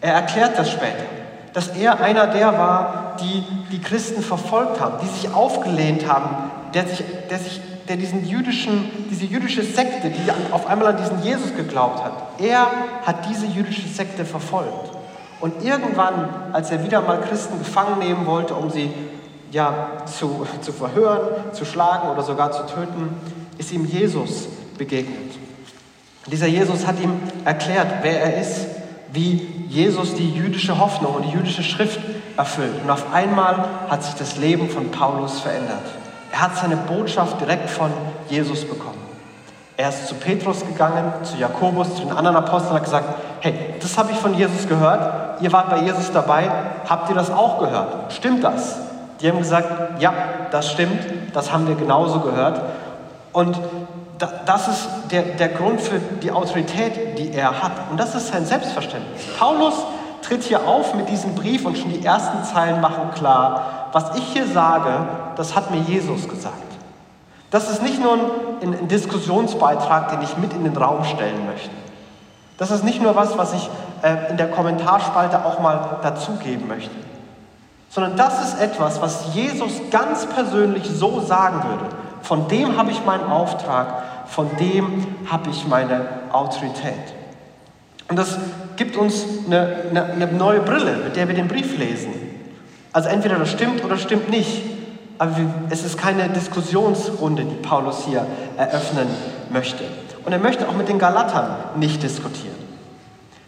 Er 0.00 0.14
erklärt 0.14 0.58
das 0.58 0.70
später, 0.70 1.04
dass 1.52 1.68
er 1.68 2.00
einer 2.00 2.26
der 2.26 2.58
war, 2.58 3.16
die 3.20 3.44
die 3.70 3.80
Christen 3.80 4.22
verfolgt 4.22 4.80
haben, 4.80 4.98
die 5.02 5.08
sich 5.08 5.34
aufgelehnt 5.34 6.08
haben, 6.08 6.50
der, 6.74 6.86
sich, 6.86 7.04
der, 7.30 7.38
sich, 7.38 7.60
der 7.88 7.96
diesen 7.96 8.26
jüdischen, 8.26 8.90
diese 9.10 9.26
jüdische 9.26 9.62
Sekte, 9.62 10.10
die 10.10 10.30
auf 10.52 10.66
einmal 10.66 10.88
an 10.88 10.96
diesen 10.96 11.22
Jesus 11.22 11.54
geglaubt 11.56 12.04
hat, 12.04 12.12
er 12.38 12.66
hat 13.04 13.28
diese 13.28 13.46
jüdische 13.46 13.88
Sekte 13.88 14.24
verfolgt. 14.24 14.90
Und 15.40 15.64
irgendwann, 15.64 16.28
als 16.52 16.70
er 16.70 16.82
wieder 16.84 17.02
mal 17.02 17.20
Christen 17.20 17.58
gefangen 17.58 17.98
nehmen 17.98 18.26
wollte, 18.26 18.54
um 18.54 18.70
sie 18.70 18.92
ja, 19.52 19.88
zu, 20.06 20.46
zu 20.60 20.72
verhören, 20.72 21.52
zu 21.52 21.64
schlagen 21.64 22.08
oder 22.08 22.22
sogar 22.22 22.52
zu 22.52 22.66
töten, 22.66 23.20
ist 23.58 23.72
ihm 23.72 23.84
Jesus 23.84 24.48
begegnet. 24.76 25.32
Dieser 26.26 26.46
Jesus 26.46 26.86
hat 26.86 27.00
ihm 27.00 27.20
erklärt, 27.44 27.86
wer 28.02 28.20
er 28.22 28.40
ist, 28.40 28.66
wie 29.12 29.48
Jesus 29.68 30.14
die 30.14 30.30
jüdische 30.30 30.78
Hoffnung 30.78 31.14
und 31.14 31.22
die 31.22 31.30
jüdische 31.30 31.62
Schrift 31.62 32.00
erfüllt. 32.36 32.82
Und 32.82 32.90
auf 32.90 33.12
einmal 33.12 33.64
hat 33.88 34.02
sich 34.02 34.14
das 34.14 34.36
Leben 34.36 34.68
von 34.68 34.90
Paulus 34.90 35.40
verändert. 35.40 35.84
Er 36.32 36.40
hat 36.40 36.56
seine 36.56 36.76
Botschaft 36.76 37.40
direkt 37.40 37.70
von 37.70 37.90
Jesus 38.28 38.64
bekommen. 38.64 38.98
Er 39.76 39.90
ist 39.90 40.08
zu 40.08 40.14
Petrus 40.14 40.66
gegangen, 40.66 41.12
zu 41.22 41.36
Jakobus, 41.36 41.94
zu 41.94 42.02
den 42.02 42.12
anderen 42.12 42.36
Aposteln 42.36 42.72
und 42.72 42.76
hat 42.76 42.84
gesagt, 42.84 43.14
hey, 43.40 43.74
das 43.80 43.96
habe 43.98 44.10
ich 44.10 44.18
von 44.18 44.34
Jesus 44.34 44.66
gehört, 44.66 45.40
ihr 45.42 45.52
wart 45.52 45.70
bei 45.70 45.82
Jesus 45.82 46.10
dabei, 46.12 46.50
habt 46.88 47.10
ihr 47.10 47.14
das 47.14 47.30
auch 47.30 47.58
gehört? 47.60 48.12
Stimmt 48.12 48.42
das? 48.42 48.78
Die 49.20 49.28
haben 49.28 49.38
gesagt, 49.38 50.00
ja, 50.00 50.12
das 50.50 50.70
stimmt, 50.70 51.00
das 51.32 51.52
haben 51.52 51.66
wir 51.66 51.74
genauso 51.74 52.20
gehört. 52.20 52.60
Und 53.32 53.58
das 54.18 54.68
ist 54.68 54.88
der, 55.10 55.22
der 55.22 55.48
Grund 55.48 55.80
für 55.80 55.98
die 55.98 56.30
Autorität, 56.30 57.18
die 57.18 57.32
er 57.32 57.62
hat. 57.62 57.72
Und 57.90 57.98
das 58.00 58.14
ist 58.14 58.28
sein 58.28 58.46
Selbstverständnis. 58.46 59.22
Paulus 59.38 59.74
tritt 60.22 60.42
hier 60.42 60.66
auf 60.66 60.94
mit 60.94 61.08
diesem 61.08 61.34
Brief 61.34 61.66
und 61.66 61.76
schon 61.76 61.90
die 61.90 62.04
ersten 62.04 62.42
Zeilen 62.44 62.80
machen 62.80 63.10
klar, 63.14 63.88
was 63.92 64.16
ich 64.16 64.24
hier 64.32 64.46
sage, 64.46 64.90
das 65.36 65.54
hat 65.54 65.70
mir 65.70 65.80
Jesus 65.80 66.28
gesagt. 66.28 66.54
Das 67.50 67.70
ist 67.70 67.82
nicht 67.82 68.02
nur 68.02 68.14
ein, 68.60 68.74
ein 68.74 68.88
Diskussionsbeitrag, 68.88 70.10
den 70.10 70.22
ich 70.22 70.36
mit 70.36 70.52
in 70.52 70.64
den 70.64 70.76
Raum 70.76 71.04
stellen 71.04 71.46
möchte. 71.46 71.70
Das 72.58 72.70
ist 72.70 72.84
nicht 72.84 73.02
nur 73.02 73.14
was, 73.14 73.36
was 73.38 73.52
ich 73.52 73.70
äh, 74.02 74.30
in 74.30 74.36
der 74.36 74.50
Kommentarspalte 74.50 75.44
auch 75.44 75.60
mal 75.60 75.98
dazugeben 76.02 76.66
möchte 76.66 76.94
sondern 77.96 78.14
das 78.14 78.46
ist 78.46 78.60
etwas, 78.60 79.00
was 79.00 79.34
Jesus 79.34 79.72
ganz 79.90 80.26
persönlich 80.26 80.84
so 80.84 81.18
sagen 81.22 81.66
würde. 81.66 81.96
Von 82.20 82.46
dem 82.46 82.76
habe 82.76 82.90
ich 82.90 83.02
meinen 83.06 83.24
Auftrag, 83.24 84.26
von 84.26 84.54
dem 84.60 85.06
habe 85.30 85.48
ich 85.48 85.66
meine 85.66 86.06
Autorität. 86.30 86.92
Und 88.10 88.18
das 88.18 88.36
gibt 88.76 88.98
uns 88.98 89.24
eine, 89.46 89.76
eine, 89.88 90.04
eine, 90.12 90.26
neue 90.26 90.60
Brille, 90.60 90.98
mit 91.04 91.16
der 91.16 91.26
wir 91.26 91.34
den 91.34 91.48
Brief 91.48 91.78
lesen. 91.78 92.12
Also 92.92 93.08
entweder 93.08 93.38
das 93.38 93.50
stimmt 93.50 93.82
oder 93.82 93.96
stimmt 93.96 94.28
nicht. 94.28 94.62
Aber 95.16 95.34
es 95.70 95.82
ist 95.82 95.96
keine 95.96 96.28
Diskussionsrunde, 96.28 97.44
die 97.44 97.66
Paulus 97.66 98.04
hier 98.04 98.26
eröffnen 98.58 99.08
möchte. 99.48 99.84
Und 100.26 100.34
er 100.34 100.38
möchte 100.38 100.68
auch 100.68 100.74
mit 100.74 100.90
den 100.90 100.98
Galatern 100.98 101.56
nicht 101.76 102.02
diskutieren. 102.02 102.56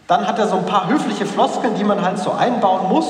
Dann 0.07 0.27
hat 0.27 0.39
er 0.39 0.47
so 0.47 0.55
ein 0.55 0.65
paar 0.65 0.89
höfliche 0.89 1.27
Floskeln, 1.27 1.75
die 1.75 1.83
man 1.83 2.01
halt 2.01 2.17
so 2.17 2.31
einbauen 2.31 2.89
muss, 2.89 3.05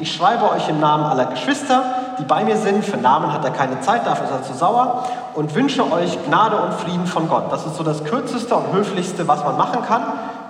ich 0.00 0.14
schreibe 0.14 0.50
euch 0.50 0.68
im 0.68 0.80
Namen 0.80 1.04
aller 1.04 1.26
Geschwister, 1.26 1.82
die 2.18 2.24
bei 2.24 2.44
mir 2.44 2.56
sind. 2.56 2.84
Für 2.84 2.96
Namen 2.96 3.32
hat 3.32 3.44
er 3.44 3.50
keine 3.50 3.80
Zeit, 3.80 4.06
dafür 4.06 4.26
ist 4.26 4.32
er 4.32 4.42
zu 4.42 4.54
sauer. 4.54 5.04
Und 5.34 5.54
wünsche 5.54 5.90
euch 5.90 6.18
Gnade 6.26 6.56
und 6.56 6.74
Frieden 6.74 7.06
von 7.06 7.28
Gott. 7.28 7.50
Das 7.50 7.66
ist 7.66 7.76
so 7.76 7.82
das 7.82 8.04
kürzeste 8.04 8.54
und 8.54 8.72
höflichste, 8.72 9.26
was 9.26 9.42
man 9.44 9.56
machen 9.56 9.82
kann. 9.86 10.02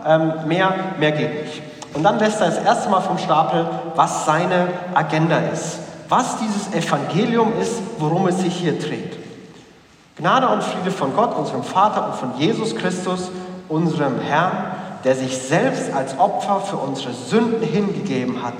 Ähm, 0.07 0.33
mehr, 0.47 0.73
mehr 0.99 1.13
geht 1.13 1.45
nicht. 1.45 1.63
Und 1.95 2.03
dann 2.03 2.19
lässt 2.19 2.41
er 2.41 2.49
das 2.49 2.59
erste 2.59 2.89
Mal 2.89 3.01
vom 3.01 3.19
Stapel, 3.19 3.67
was 3.95 4.25
seine 4.25 4.69
Agenda 4.95 5.39
ist. 5.53 5.79
Was 6.09 6.37
dieses 6.39 6.73
Evangelium 6.75 7.53
ist, 7.61 7.81
worum 7.99 8.27
es 8.29 8.41
sich 8.41 8.55
hier 8.55 8.79
dreht. 8.79 9.19
Gnade 10.17 10.49
und 10.49 10.63
Friede 10.63 10.91
von 10.91 11.15
Gott, 11.15 11.37
unserem 11.37 11.63
Vater 11.63 12.07
und 12.07 12.15
von 12.15 12.37
Jesus 12.37 12.75
Christus, 12.77 13.31
unserem 13.69 14.21
Herrn, 14.21 14.73
der 15.05 15.15
sich 15.15 15.39
selbst 15.39 15.93
als 15.95 16.19
Opfer 16.19 16.61
für 16.61 16.77
unsere 16.77 17.13
Sünden 17.13 17.63
hingegeben 17.63 18.43
hat 18.43 18.55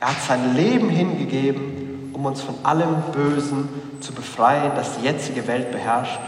er 0.00 0.08
hat 0.08 0.22
sein 0.26 0.56
Leben 0.56 0.88
hingegeben, 0.88 2.10
um 2.14 2.24
uns 2.24 2.40
von 2.40 2.54
allem 2.62 2.96
Bösen 3.12 3.68
zu 4.00 4.12
befreien, 4.12 4.72
das 4.74 4.96
die 4.98 5.04
jetzige 5.04 5.46
Welt 5.46 5.70
beherrscht 5.70 6.18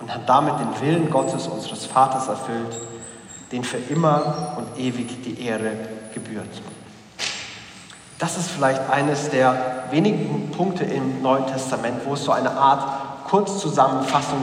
und 0.00 0.12
hat 0.12 0.28
damit 0.28 0.54
den 0.58 0.80
Willen 0.80 1.10
Gottes, 1.10 1.46
unseres 1.46 1.84
Vaters, 1.84 2.28
erfüllt, 2.28 2.80
den 3.52 3.64
für 3.64 3.78
immer 3.92 4.56
und 4.56 4.82
ewig 4.82 5.22
die 5.22 5.42
Ehre 5.42 5.72
gebührt. 6.14 6.48
Das 8.18 8.36
ist 8.36 8.50
vielleicht 8.50 8.90
eines 8.90 9.30
der 9.30 9.84
wenigen 9.90 10.50
Punkte 10.50 10.84
im 10.84 11.22
Neuen 11.22 11.46
Testament, 11.46 12.00
wo 12.04 12.14
es 12.14 12.24
so 12.24 12.32
eine 12.32 12.50
Art 12.50 13.24
Kurzzusammenfassung 13.28 14.42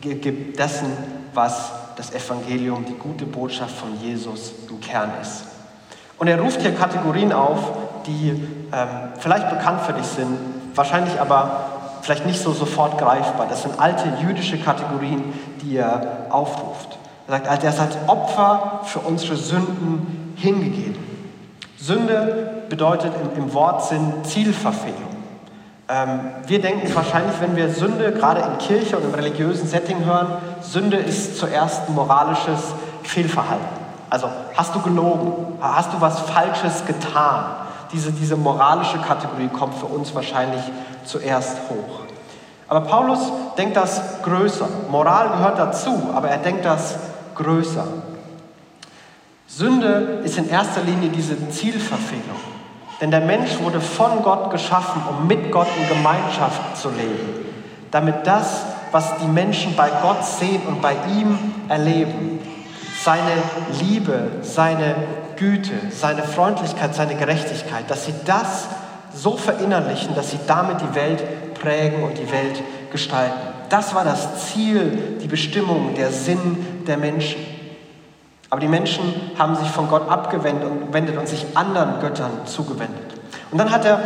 geht 0.00 0.58
dessen, 0.58 0.92
was 1.34 1.72
das 1.96 2.12
Evangelium, 2.12 2.84
die 2.84 2.94
gute 2.94 3.26
Botschaft 3.26 3.76
von 3.76 3.98
Jesus 4.00 4.52
im 4.68 4.80
Kern 4.80 5.10
ist. 5.20 5.44
Und 6.20 6.28
er 6.28 6.38
ruft 6.38 6.60
hier 6.60 6.74
Kategorien 6.74 7.32
auf, 7.32 7.58
die 8.06 8.28
ähm, 8.72 8.88
vielleicht 9.18 9.48
bekannt 9.48 9.80
für 9.80 9.94
dich 9.94 10.04
sind, 10.04 10.36
wahrscheinlich 10.74 11.18
aber 11.18 11.64
vielleicht 12.02 12.26
nicht 12.26 12.40
so 12.40 12.52
sofort 12.52 12.98
greifbar. 12.98 13.46
Das 13.48 13.62
sind 13.62 13.80
alte 13.80 14.04
jüdische 14.20 14.58
Kategorien, 14.58 15.32
die 15.62 15.78
er 15.78 16.26
aufruft. 16.28 16.98
Er 17.26 17.38
sagt, 17.38 17.64
er 17.64 17.70
ist 17.70 17.80
als 17.80 17.96
Opfer 18.06 18.80
für 18.84 18.98
unsere 18.98 19.36
Sünden 19.36 20.34
hingegeben. 20.36 20.98
Sünde 21.78 22.64
bedeutet 22.68 23.12
im, 23.22 23.44
im 23.44 23.54
Wortsinn 23.54 24.12
Zielverfehlung. 24.22 25.16
Ähm, 25.88 26.20
wir 26.46 26.60
denken 26.60 26.94
wahrscheinlich, 26.94 27.40
wenn 27.40 27.56
wir 27.56 27.70
Sünde 27.70 28.12
gerade 28.12 28.42
in 28.42 28.58
Kirche 28.58 28.98
und 28.98 29.04
im 29.04 29.14
religiösen 29.14 29.66
Setting 29.66 30.04
hören, 30.04 30.26
Sünde 30.60 30.98
ist 30.98 31.38
zuerst 31.38 31.88
moralisches 31.88 32.74
Fehlverhalten. 33.04 33.64
Also 34.10 34.28
hast 34.56 34.74
du 34.74 34.80
gelogen? 34.80 35.58
Hast 35.60 35.92
du 35.92 36.00
was 36.00 36.20
Falsches 36.20 36.84
getan? 36.86 37.44
Diese, 37.92 38.12
diese 38.12 38.36
moralische 38.36 38.98
Kategorie 38.98 39.48
kommt 39.48 39.74
für 39.74 39.86
uns 39.86 40.14
wahrscheinlich 40.14 40.62
zuerst 41.04 41.56
hoch. 41.68 42.00
Aber 42.68 42.82
Paulus 42.82 43.18
denkt 43.58 43.76
das 43.76 44.22
größer. 44.22 44.68
Moral 44.90 45.30
gehört 45.30 45.58
dazu, 45.58 46.10
aber 46.14 46.28
er 46.28 46.38
denkt 46.38 46.64
das 46.64 46.94
größer. 47.34 47.84
Sünde 49.48 50.20
ist 50.22 50.38
in 50.38 50.48
erster 50.48 50.82
Linie 50.82 51.08
diese 51.08 51.50
Zielverfehlung. 51.50 52.38
Denn 53.00 53.10
der 53.10 53.22
Mensch 53.22 53.58
wurde 53.60 53.80
von 53.80 54.22
Gott 54.22 54.50
geschaffen, 54.50 55.02
um 55.08 55.26
mit 55.26 55.50
Gott 55.50 55.66
in 55.76 55.88
Gemeinschaft 55.88 56.76
zu 56.76 56.90
leben. 56.90 57.46
Damit 57.90 58.26
das, 58.26 58.62
was 58.92 59.16
die 59.18 59.26
Menschen 59.26 59.74
bei 59.74 59.90
Gott 60.02 60.24
sehen 60.24 60.62
und 60.68 60.80
bei 60.80 60.94
ihm 61.08 61.36
erleben, 61.68 62.39
seine 63.02 63.32
Liebe, 63.80 64.30
seine 64.42 64.94
Güte, 65.36 65.72
seine 65.90 66.22
Freundlichkeit, 66.22 66.94
seine 66.94 67.14
Gerechtigkeit, 67.14 67.90
dass 67.90 68.04
sie 68.04 68.14
das 68.26 68.68
so 69.14 69.36
verinnerlichen, 69.36 70.14
dass 70.14 70.30
sie 70.30 70.38
damit 70.46 70.80
die 70.80 70.94
Welt 70.94 71.54
prägen 71.54 72.02
und 72.02 72.18
die 72.18 72.30
Welt 72.30 72.62
gestalten. 72.92 73.38
Das 73.70 73.94
war 73.94 74.04
das 74.04 74.46
Ziel, 74.46 75.18
die 75.22 75.28
Bestimmung, 75.28 75.94
der 75.94 76.10
Sinn 76.10 76.84
der 76.86 76.96
Menschen. 76.96 77.40
Aber 78.50 78.60
die 78.60 78.68
Menschen 78.68 79.14
haben 79.38 79.54
sich 79.54 79.68
von 79.70 79.88
Gott 79.88 80.10
abgewendet 80.10 81.16
und 81.16 81.28
sich 81.28 81.46
anderen 81.54 82.00
Göttern 82.00 82.46
zugewendet. 82.46 83.14
Und 83.50 83.58
dann 83.58 83.70
hat 83.70 83.84
er 83.84 84.00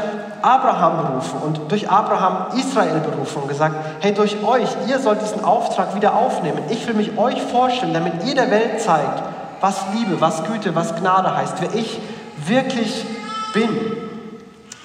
Abraham 0.44 1.06
berufen 1.06 1.40
und 1.42 1.70
durch 1.70 1.90
Abraham 1.90 2.48
Israel 2.56 3.00
berufen 3.00 3.42
und 3.42 3.48
gesagt, 3.48 3.74
hey, 4.00 4.12
durch 4.12 4.44
euch, 4.44 4.68
ihr 4.86 4.98
sollt 4.98 5.22
diesen 5.22 5.42
Auftrag 5.42 5.94
wieder 5.94 6.14
aufnehmen. 6.14 6.58
Ich 6.68 6.86
will 6.86 6.94
mich 6.94 7.16
euch 7.16 7.40
vorstellen, 7.42 7.94
damit 7.94 8.24
ihr 8.24 8.34
der 8.34 8.50
Welt 8.50 8.80
zeigt, 8.80 9.22
was 9.60 9.86
Liebe, 9.94 10.20
was 10.20 10.44
Güte, 10.44 10.74
was 10.74 10.94
Gnade 10.96 11.34
heißt, 11.34 11.60
wer 11.60 11.74
ich 11.74 11.98
wirklich 12.46 13.06
bin. 13.54 13.68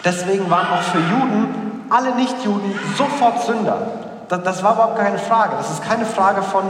Deswegen 0.05 0.49
waren 0.49 0.67
auch 0.67 0.81
für 0.81 0.99
Juden, 0.99 1.85
alle 1.89 2.15
Nichtjuden, 2.15 2.73
sofort 2.97 3.43
Sünder. 3.43 3.77
Das, 4.29 4.41
das 4.43 4.63
war 4.63 4.75
überhaupt 4.75 4.97
keine 4.97 5.17
Frage. 5.17 5.57
Das 5.57 5.69
ist 5.69 5.83
keine 5.83 6.05
Frage 6.05 6.41
von 6.41 6.63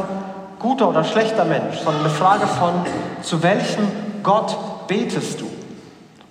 guter 0.57 0.89
oder 0.89 1.03
schlechter 1.03 1.45
Mensch, 1.45 1.77
sondern 1.83 2.01
eine 2.01 2.09
Frage 2.09 2.47
von, 2.47 2.73
zu 3.21 3.43
welchem 3.43 3.87
Gott 4.23 4.87
betest 4.87 5.41
du? 5.41 5.58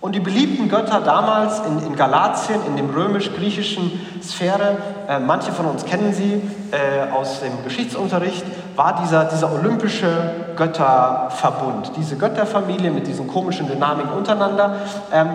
Und 0.01 0.15
die 0.15 0.21
beliebten 0.21 0.69
Götter 0.69 1.01
damals 1.01 1.61
in, 1.61 1.85
in 1.85 1.97
Galatien, 1.97 2.65
in 2.67 2.77
dem 2.77 2.91
römisch-griechischen 2.91 4.23
Sphäre, 4.23 4.77
äh, 5.09 5.19
manche 5.19 5.51
von 5.51 5.67
uns 5.67 5.85
kennen 5.85 6.13
sie 6.13 6.41
äh, 6.71 7.11
aus 7.13 7.41
dem 7.41 7.65
Geschichtsunterricht, 7.65 8.45
war 8.77 9.01
dieser, 9.03 9.25
dieser 9.25 9.53
olympische 9.53 10.07
Götterverbund, 10.55 11.91
diese 11.97 12.17
Götterfamilie 12.17 12.93
mit 12.93 13.09
diesen 13.09 13.27
komischen 13.27 13.67
Dynamiken 13.67 14.13
untereinander. 14.13 14.77
Ähm, 15.13 15.31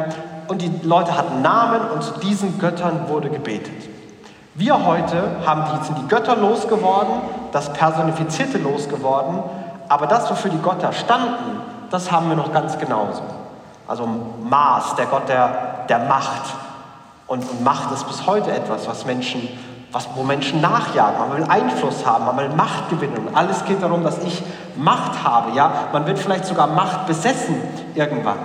und 0.47 0.61
die 0.61 0.71
Leute 0.83 1.17
hatten 1.17 1.41
Namen 1.41 1.81
und 1.93 2.01
zu 2.01 2.19
diesen 2.19 2.57
Göttern 2.57 3.09
wurde 3.09 3.29
gebetet. 3.29 3.89
Wir 4.55 4.85
heute 4.85 5.23
haben 5.45 5.63
die, 5.65 5.85
sind 5.85 5.97
die 5.97 6.07
Götter 6.07 6.37
losgeworden, 6.37 7.15
das 7.51 7.73
Personifizierte 7.73 8.59
losgeworden, 8.59 9.39
aber 9.89 10.07
das, 10.07 10.29
wofür 10.29 10.51
die 10.51 10.61
Götter 10.61 10.93
standen, 10.93 11.59
das 11.89 12.11
haben 12.13 12.29
wir 12.29 12.37
noch 12.37 12.53
ganz 12.53 12.77
genauso. 12.77 13.23
Also 13.87 14.07
Mars, 14.43 14.95
der 14.95 15.05
Gott 15.07 15.27
der, 15.27 15.85
der 15.89 15.99
Macht. 15.99 16.53
Und, 17.27 17.63
Macht 17.63 17.91
ist 17.91 18.07
bis 18.07 18.25
heute 18.25 18.51
etwas, 18.51 18.87
was 18.87 19.05
Menschen, 19.05 19.47
was, 19.91 20.07
wo 20.15 20.23
Menschen 20.23 20.61
nachjagen. 20.61 21.19
Man 21.19 21.37
will 21.37 21.45
Einfluss 21.49 22.05
haben, 22.05 22.25
man 22.25 22.37
will 22.37 22.49
Macht 22.49 22.89
gewinnen. 22.89 23.17
Und 23.27 23.35
alles 23.35 23.63
geht 23.65 23.81
darum, 23.81 24.03
dass 24.03 24.19
ich 24.19 24.41
Macht 24.75 25.23
habe. 25.23 25.51
Ja? 25.55 25.89
Man 25.91 26.05
wird 26.05 26.19
vielleicht 26.19 26.45
sogar 26.45 26.67
Macht 26.67 27.05
besessen 27.07 27.55
irgendwann. 27.95 28.39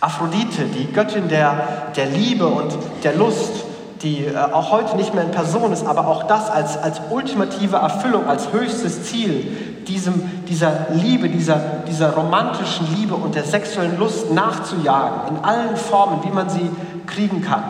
Aphrodite, 0.00 0.64
die 0.64 0.92
Göttin 0.92 1.28
der, 1.28 1.90
der 1.96 2.06
Liebe 2.06 2.46
und 2.46 2.76
der 3.02 3.14
Lust, 3.14 3.65
die 4.02 4.24
äh, 4.24 4.36
auch 4.36 4.70
heute 4.70 4.96
nicht 4.96 5.14
mehr 5.14 5.24
in 5.24 5.30
Person 5.30 5.72
ist, 5.72 5.86
aber 5.86 6.06
auch 6.06 6.24
das 6.24 6.50
als, 6.50 6.76
als 6.76 7.00
ultimative 7.10 7.76
Erfüllung, 7.76 8.26
als 8.26 8.52
höchstes 8.52 9.04
Ziel, 9.04 9.84
diesem, 9.86 10.44
dieser 10.46 10.86
Liebe, 10.90 11.28
dieser, 11.28 11.56
dieser 11.88 12.12
romantischen 12.12 12.94
Liebe 12.94 13.14
und 13.14 13.34
der 13.34 13.44
sexuellen 13.44 13.98
Lust 13.98 14.32
nachzujagen, 14.32 15.36
in 15.36 15.44
allen 15.44 15.76
Formen, 15.76 16.24
wie 16.24 16.30
man 16.30 16.48
sie 16.48 16.70
kriegen 17.06 17.42
kann. 17.42 17.62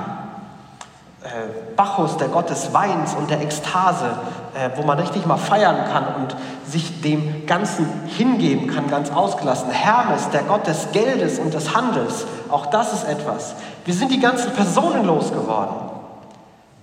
Äh, 1.23 1.75
Bacchus, 1.77 2.17
der 2.17 2.29
Gott 2.29 2.51
des 2.51 2.73
Weins 2.73 3.15
und 3.15 3.31
der 3.31 3.43
Ekstase, 3.43 4.07
äh, 4.55 4.71
wo 4.77 4.83
man 4.83 4.99
richtig 4.99 5.27
mal 5.27 5.37
feiern 5.37 5.77
kann 5.93 6.23
und 6.23 6.37
sich 6.67 7.01
dem 7.03 7.47
Ganzen 7.47 7.87
hingeben 8.07 8.69
kann, 8.69 8.89
ganz 8.89 9.11
ausgelassen. 9.11 9.71
Hermes, 9.71 10.31
der 10.31 10.43
Gott 10.43 10.67
des 10.67 10.93
Geldes 10.93 11.39
und 11.39 11.53
des 11.53 11.77
Handels, 11.77 12.27
auch 12.51 12.67
das 12.67 12.93
ist 12.93 13.09
etwas. 13.09 13.55
Wir 13.85 13.95
sind 13.95 14.11
die 14.11 14.21
ganzen 14.21 14.53
Personen 14.53 15.05
losgeworden. 15.05 15.96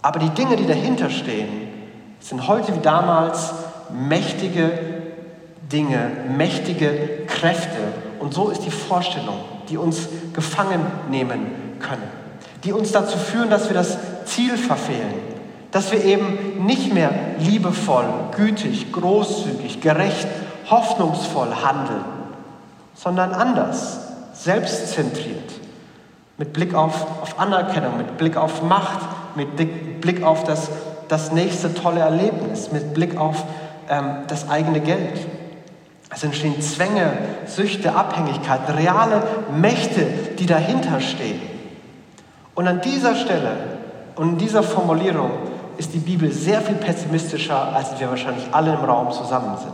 Aber 0.03 0.19
die 0.19 0.29
Dinge, 0.29 0.57
die 0.57 0.67
dahinter 0.67 1.09
stehen, 1.09 1.49
sind 2.19 2.47
heute 2.47 2.75
wie 2.75 2.79
damals 2.79 3.53
mächtige 3.89 4.71
Dinge, 5.71 6.11
mächtige 6.37 7.25
Kräfte. 7.25 7.79
Und 8.19 8.33
so 8.33 8.49
ist 8.49 8.61
die 8.65 8.71
Vorstellung, 8.71 9.37
die 9.69 9.77
uns 9.77 10.07
gefangen 10.33 10.85
nehmen 11.09 11.47
können, 11.79 12.03
die 12.63 12.73
uns 12.73 12.91
dazu 12.91 13.17
führen, 13.17 13.49
dass 13.49 13.69
wir 13.69 13.73
das 13.73 13.97
Ziel 14.25 14.57
verfehlen, 14.57 15.13
dass 15.71 15.91
wir 15.91 16.03
eben 16.03 16.65
nicht 16.65 16.93
mehr 16.93 17.11
liebevoll, 17.39 18.05
gütig, 18.35 18.91
großzügig, 18.91 19.81
gerecht, 19.81 20.27
hoffnungsvoll 20.69 21.49
handeln, 21.63 22.03
sondern 22.93 23.33
anders, 23.33 23.99
selbstzentriert, 24.33 25.53
mit 26.37 26.51
Blick 26.51 26.73
auf, 26.73 27.21
auf 27.21 27.39
Anerkennung, 27.39 27.97
mit 27.97 28.17
Blick 28.17 28.37
auf 28.37 28.63
Macht, 28.63 28.99
mit 29.35 29.59
Blick 30.03 30.21
auf 30.21 30.43
das, 30.43 30.69
das 31.07 31.31
nächste 31.31 31.73
tolle 31.73 32.01
Erlebnis, 32.01 32.71
mit 32.71 32.93
Blick 32.93 33.17
auf 33.17 33.43
ähm, 33.89 34.17
das 34.27 34.49
eigene 34.49 34.81
Geld. 34.81 35.17
Es 36.13 36.23
entstehen 36.23 36.61
Zwänge, 36.61 37.13
Süchte, 37.47 37.95
Abhängigkeiten, 37.95 38.75
reale 38.75 39.23
Mächte, 39.55 40.05
die 40.37 40.45
dahinter 40.45 40.99
stehen. 40.99 41.41
Und 42.53 42.67
an 42.67 42.81
dieser 42.81 43.15
Stelle 43.15 43.51
und 44.15 44.33
in 44.33 44.37
dieser 44.37 44.61
Formulierung 44.61 45.31
ist 45.77 45.93
die 45.93 45.99
Bibel 45.99 46.31
sehr 46.31 46.61
viel 46.61 46.75
pessimistischer, 46.75 47.73
als 47.73 47.99
wir 47.99 48.09
wahrscheinlich 48.09 48.45
alle 48.51 48.73
im 48.73 48.85
Raum 48.85 49.11
zusammen 49.11 49.57
sind. 49.57 49.73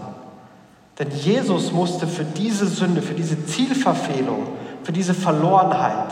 Denn 0.99 1.09
Jesus 1.11 1.71
musste 1.71 2.07
für 2.07 2.23
diese 2.23 2.67
Sünde, 2.67 3.01
für 3.01 3.15
diese 3.15 3.45
Zielverfehlung, 3.45 4.47
für 4.83 4.91
diese 4.91 5.13
Verlorenheit, 5.13 6.11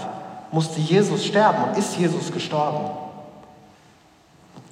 musste 0.51 0.82
Jesus 0.82 1.25
sterben 1.25 1.69
und 1.69 1.77
ist 1.77 1.97
Jesus 1.97 2.32
gestorben. 2.32 3.07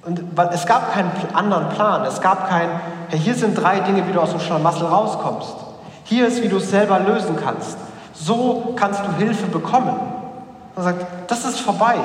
Und 0.06 0.22
es 0.52 0.66
gab 0.66 0.92
keinen 0.94 1.10
anderen 1.34 1.68
Plan. 1.70 2.04
Es 2.04 2.20
gab 2.20 2.48
kein, 2.48 2.68
hey, 3.08 3.18
hier 3.18 3.34
sind 3.34 3.54
drei 3.56 3.80
Dinge, 3.80 4.06
wie 4.06 4.12
du 4.12 4.20
aus 4.20 4.30
dem 4.30 4.40
Schlamassel 4.40 4.86
rauskommst. 4.86 5.54
Hier 6.04 6.28
ist, 6.28 6.42
wie 6.42 6.48
du 6.48 6.58
es 6.58 6.70
selber 6.70 7.00
lösen 7.00 7.36
kannst. 7.42 7.76
So 8.14 8.74
kannst 8.76 9.00
du 9.00 9.12
Hilfe 9.18 9.46
bekommen. 9.46 9.98
Er 10.76 10.82
sagt, 10.82 11.06
das 11.26 11.44
ist 11.44 11.60
vorbei. 11.60 11.96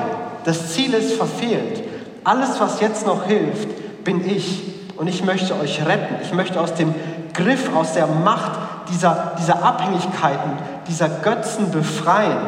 Das 0.44 0.72
Ziel 0.72 0.92
ist 0.94 1.14
verfehlt. 1.14 1.84
Alles, 2.24 2.60
was 2.60 2.80
jetzt 2.80 3.06
noch 3.06 3.24
hilft, 3.24 4.04
bin 4.04 4.28
ich. 4.28 4.62
Und 4.96 5.06
ich 5.06 5.24
möchte 5.24 5.54
euch 5.58 5.84
retten. 5.86 6.16
Ich 6.22 6.32
möchte 6.34 6.60
aus 6.60 6.74
dem 6.74 6.94
Griff, 7.32 7.74
aus 7.74 7.94
der 7.94 8.08
Macht 8.08 8.52
dieser, 8.90 9.32
dieser 9.38 9.62
Abhängigkeiten, 9.62 10.58
dieser 10.88 11.08
Götzen 11.08 11.70
befreien, 11.70 12.38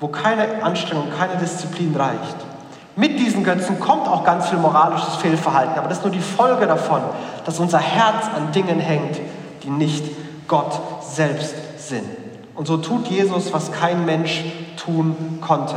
wo 0.00 0.08
keine 0.08 0.62
Anstrengung, 0.62 1.08
keine 1.16 1.36
Disziplin 1.36 1.94
reicht. 1.94 2.51
Mit 2.94 3.18
diesen 3.18 3.42
Götzen 3.42 3.80
kommt 3.80 4.06
auch 4.06 4.22
ganz 4.22 4.48
viel 4.48 4.58
moralisches 4.58 5.16
Fehlverhalten, 5.16 5.78
aber 5.78 5.88
das 5.88 5.98
ist 5.98 6.04
nur 6.04 6.12
die 6.12 6.20
Folge 6.20 6.66
davon, 6.66 7.00
dass 7.44 7.58
unser 7.58 7.78
Herz 7.78 8.26
an 8.36 8.52
Dingen 8.52 8.80
hängt, 8.80 9.18
die 9.62 9.70
nicht 9.70 10.04
Gott 10.46 10.78
selbst 11.00 11.54
sind. 11.78 12.04
Und 12.54 12.66
so 12.66 12.76
tut 12.76 13.06
Jesus, 13.06 13.52
was 13.52 13.72
kein 13.72 14.04
Mensch 14.04 14.44
tun 14.76 15.38
konnte. 15.40 15.76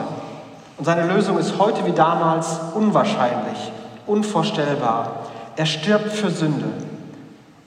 Und 0.78 0.84
seine 0.84 1.08
Lösung 1.08 1.38
ist 1.38 1.58
heute 1.58 1.86
wie 1.86 1.94
damals 1.94 2.60
unwahrscheinlich, 2.74 3.72
unvorstellbar. 4.06 5.12
Er 5.56 5.66
stirbt 5.66 6.12
für 6.12 6.30
Sünde. 6.30 6.68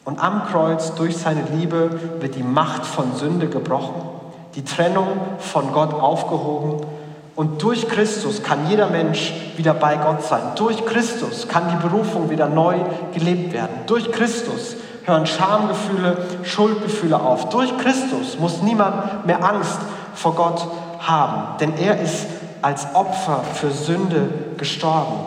Und 0.05 0.23
am 0.23 0.45
Kreuz 0.47 0.95
durch 0.95 1.17
seine 1.17 1.43
Liebe 1.55 2.21
wird 2.21 2.35
die 2.35 2.43
Macht 2.43 2.85
von 2.85 3.15
Sünde 3.15 3.49
gebrochen, 3.49 3.95
die 4.55 4.65
Trennung 4.65 5.09
von 5.39 5.73
Gott 5.73 5.95
aufgehoben 5.95 6.87
und 7.39 7.63
durch 7.63 7.89
Christus 7.89 8.43
kann 8.43 8.69
jeder 8.69 8.89
Mensch 8.89 9.33
wieder 9.57 9.73
bei 9.73 9.95
Gott 9.95 10.25
sein. 10.25 10.43
Durch 10.57 10.85
Christus 10.85 11.47
kann 11.47 11.69
die 11.71 11.89
Berufung 11.89 12.31
wieder 12.31 12.49
neu 12.49 12.79
gelebt 13.15 13.53
werden. 13.53 13.77
Durch 13.87 14.11
Christus 14.11 14.75
hören 15.05 15.25
Schamgefühle, 15.25 16.17
Schuldgefühle 16.43 17.21
auf. 17.21 17.49
Durch 17.51 17.79
Christus 17.79 18.41
muss 18.41 18.61
niemand 18.63 19.25
mehr 19.25 19.45
Angst 19.49 19.79
vor 20.15 20.35
Gott 20.35 20.67
haben, 20.99 21.57
denn 21.61 21.75
er 21.79 22.01
ist 22.01 22.27
als 22.61 22.93
Opfer 22.97 23.45
für 23.55 23.71
Sünde 23.71 24.31
gestorben, 24.57 25.21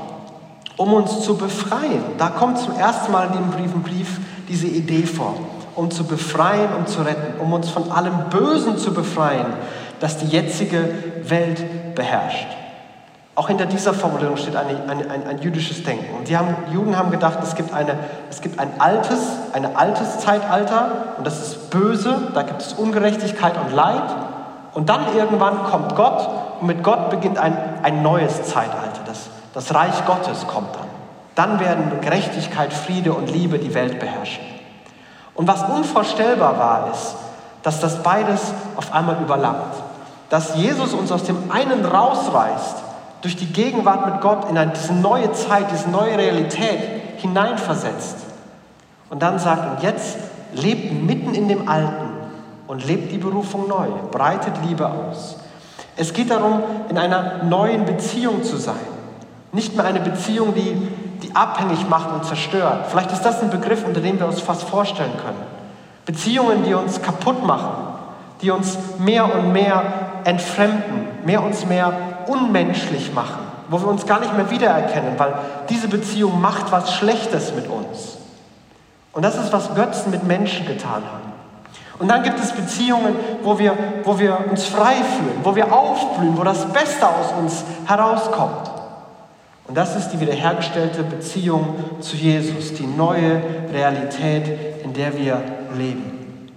um 0.75 0.93
uns 0.93 1.21
zu 1.21 1.37
befreien. 1.37 2.03
Da 2.17 2.27
kommt 2.27 2.57
zum 2.57 2.75
ersten 2.75 3.13
Mal 3.13 3.27
in 3.27 3.33
dem 3.35 3.51
Brief, 3.51 3.71
Brief 3.83 4.19
diese 4.49 4.67
Idee 4.67 5.03
vor, 5.03 5.35
um 5.77 5.89
zu 5.89 6.03
befreien, 6.03 6.71
um 6.77 6.85
zu 6.87 7.03
retten, 7.03 7.39
um 7.39 7.53
uns 7.53 7.69
von 7.69 7.89
allem 7.89 8.25
Bösen 8.29 8.77
zu 8.77 8.93
befreien, 8.93 9.45
das 10.01 10.17
die 10.17 10.27
jetzige 10.27 11.10
Welt 11.29 11.95
beherrscht. 11.95 12.47
Auch 13.33 13.47
hinter 13.47 13.65
dieser 13.65 13.93
Formulierung 13.93 14.35
steht 14.35 14.55
eine, 14.55 14.77
eine, 14.87 15.09
ein, 15.09 15.25
ein, 15.25 15.37
jüdisches 15.39 15.83
Denken. 15.83 16.15
Und 16.17 16.27
die, 16.27 16.37
haben, 16.37 16.53
Juden 16.71 16.97
haben 16.97 17.11
gedacht, 17.11 17.39
es 17.41 17.55
gibt, 17.55 17.73
eine, 17.73 17.97
es 18.29 18.41
gibt 18.41 18.59
ein 18.59 18.69
altes, 18.79 19.19
ein 19.53 19.75
altes 19.75 20.19
Zeitalter 20.19 21.15
und 21.17 21.25
das 21.25 21.41
ist 21.41 21.69
böse, 21.69 22.31
da 22.33 22.43
gibt 22.43 22.61
es 22.61 22.73
Ungerechtigkeit 22.73 23.53
und 23.57 23.73
Leid. 23.73 24.03
Und 24.73 24.89
dann 24.89 25.15
irgendwann 25.15 25.63
kommt 25.63 25.95
Gott 25.95 26.29
und 26.59 26.67
mit 26.67 26.83
Gott 26.83 27.09
beginnt 27.09 27.37
ein, 27.37 27.57
ein 27.83 28.03
neues 28.03 28.43
Zeitalter. 28.43 29.01
Das, 29.05 29.29
das 29.53 29.73
Reich 29.73 30.05
Gottes 30.05 30.45
kommt 30.47 30.75
dann. 30.75 30.87
Dann 31.35 31.59
werden 31.61 32.01
Gerechtigkeit, 32.01 32.73
Friede 32.73 33.13
und 33.13 33.31
Liebe 33.31 33.59
die 33.59 33.73
Welt 33.73 33.99
beherrschen. 33.99 34.43
Und 35.35 35.47
was 35.47 35.63
unvorstellbar 35.63 36.59
war, 36.59 36.91
ist, 36.91 37.15
dass 37.63 37.79
das 37.79 38.03
beides 38.03 38.53
auf 38.75 38.93
einmal 38.93 39.21
überlappt. 39.21 39.90
Dass 40.31 40.55
Jesus 40.55 40.93
uns 40.93 41.11
aus 41.11 41.25
dem 41.25 41.51
einen 41.51 41.83
rausreißt, 41.83 42.77
durch 43.21 43.35
die 43.35 43.47
Gegenwart 43.47 44.05
mit 44.05 44.21
Gott 44.21 44.49
in 44.49 44.57
eine, 44.57 44.71
diese 44.71 44.93
neue 44.93 45.33
Zeit, 45.33 45.65
diese 45.73 45.89
neue 45.89 46.17
Realität 46.17 46.79
hineinversetzt. 47.17 48.15
Und 49.09 49.21
dann 49.21 49.39
sagt, 49.39 49.75
und 49.77 49.83
jetzt 49.83 50.17
lebt 50.53 50.93
mitten 51.03 51.35
in 51.35 51.49
dem 51.49 51.67
Alten 51.67 52.11
und 52.65 52.87
lebt 52.87 53.11
die 53.11 53.17
Berufung 53.17 53.67
neu, 53.67 53.87
breitet 54.09 54.53
Liebe 54.65 54.87
aus. 54.87 55.35
Es 55.97 56.13
geht 56.13 56.31
darum, 56.31 56.63
in 56.87 56.97
einer 56.97 57.43
neuen 57.43 57.83
Beziehung 57.83 58.41
zu 58.41 58.55
sein. 58.55 58.75
Nicht 59.51 59.75
mehr 59.75 59.83
eine 59.83 59.99
Beziehung, 59.99 60.53
die, 60.55 60.87
die 61.21 61.35
abhängig 61.35 61.89
macht 61.89 62.09
und 62.13 62.23
zerstört. 62.23 62.85
Vielleicht 62.89 63.11
ist 63.11 63.23
das 63.23 63.41
ein 63.43 63.49
Begriff, 63.49 63.85
unter 63.85 63.99
dem 63.99 64.17
wir 64.17 64.27
uns 64.27 64.39
fast 64.39 64.63
vorstellen 64.63 65.11
können. 65.17 65.43
Beziehungen, 66.05 66.63
die 66.63 66.73
uns 66.73 67.01
kaputt 67.01 67.45
machen, 67.45 67.91
die 68.41 68.49
uns 68.49 68.77
mehr 68.97 69.25
und 69.35 69.51
mehr 69.51 70.10
entfremden, 70.23 71.07
mehr 71.25 71.43
uns 71.43 71.65
mehr 71.65 71.93
unmenschlich 72.27 73.13
machen, 73.13 73.39
wo 73.69 73.79
wir 73.79 73.87
uns 73.87 74.05
gar 74.05 74.19
nicht 74.19 74.35
mehr 74.35 74.49
wiedererkennen, 74.49 75.17
weil 75.17 75.33
diese 75.69 75.87
Beziehung 75.87 76.39
macht 76.41 76.71
was 76.71 76.93
Schlechtes 76.93 77.53
mit 77.53 77.67
uns. 77.67 78.17
Und 79.13 79.23
das 79.23 79.35
ist, 79.35 79.51
was 79.51 79.75
Götzen 79.75 80.11
mit 80.11 80.23
Menschen 80.23 80.65
getan 80.65 81.03
haben. 81.03 81.31
Und 81.99 82.07
dann 82.07 82.23
gibt 82.23 82.39
es 82.39 82.51
Beziehungen, 82.51 83.15
wo 83.43 83.59
wir, 83.59 83.77
wo 84.03 84.17
wir 84.17 84.49
uns 84.49 84.65
frei 84.65 84.95
fühlen, 84.95 85.39
wo 85.43 85.55
wir 85.55 85.71
aufblühen, 85.71 86.35
wo 86.37 86.43
das 86.43 86.65
Beste 86.73 87.07
aus 87.07 87.31
uns 87.39 87.63
herauskommt. 87.85 88.71
Und 89.67 89.77
das 89.77 89.95
ist 89.95 90.09
die 90.09 90.19
wiederhergestellte 90.19 91.03
Beziehung 91.03 91.75
zu 92.01 92.15
Jesus, 92.15 92.73
die 92.73 92.87
neue 92.87 93.41
Realität, 93.71 94.83
in 94.83 94.93
der 94.93 95.15
wir 95.17 95.41
leben. 95.77 96.49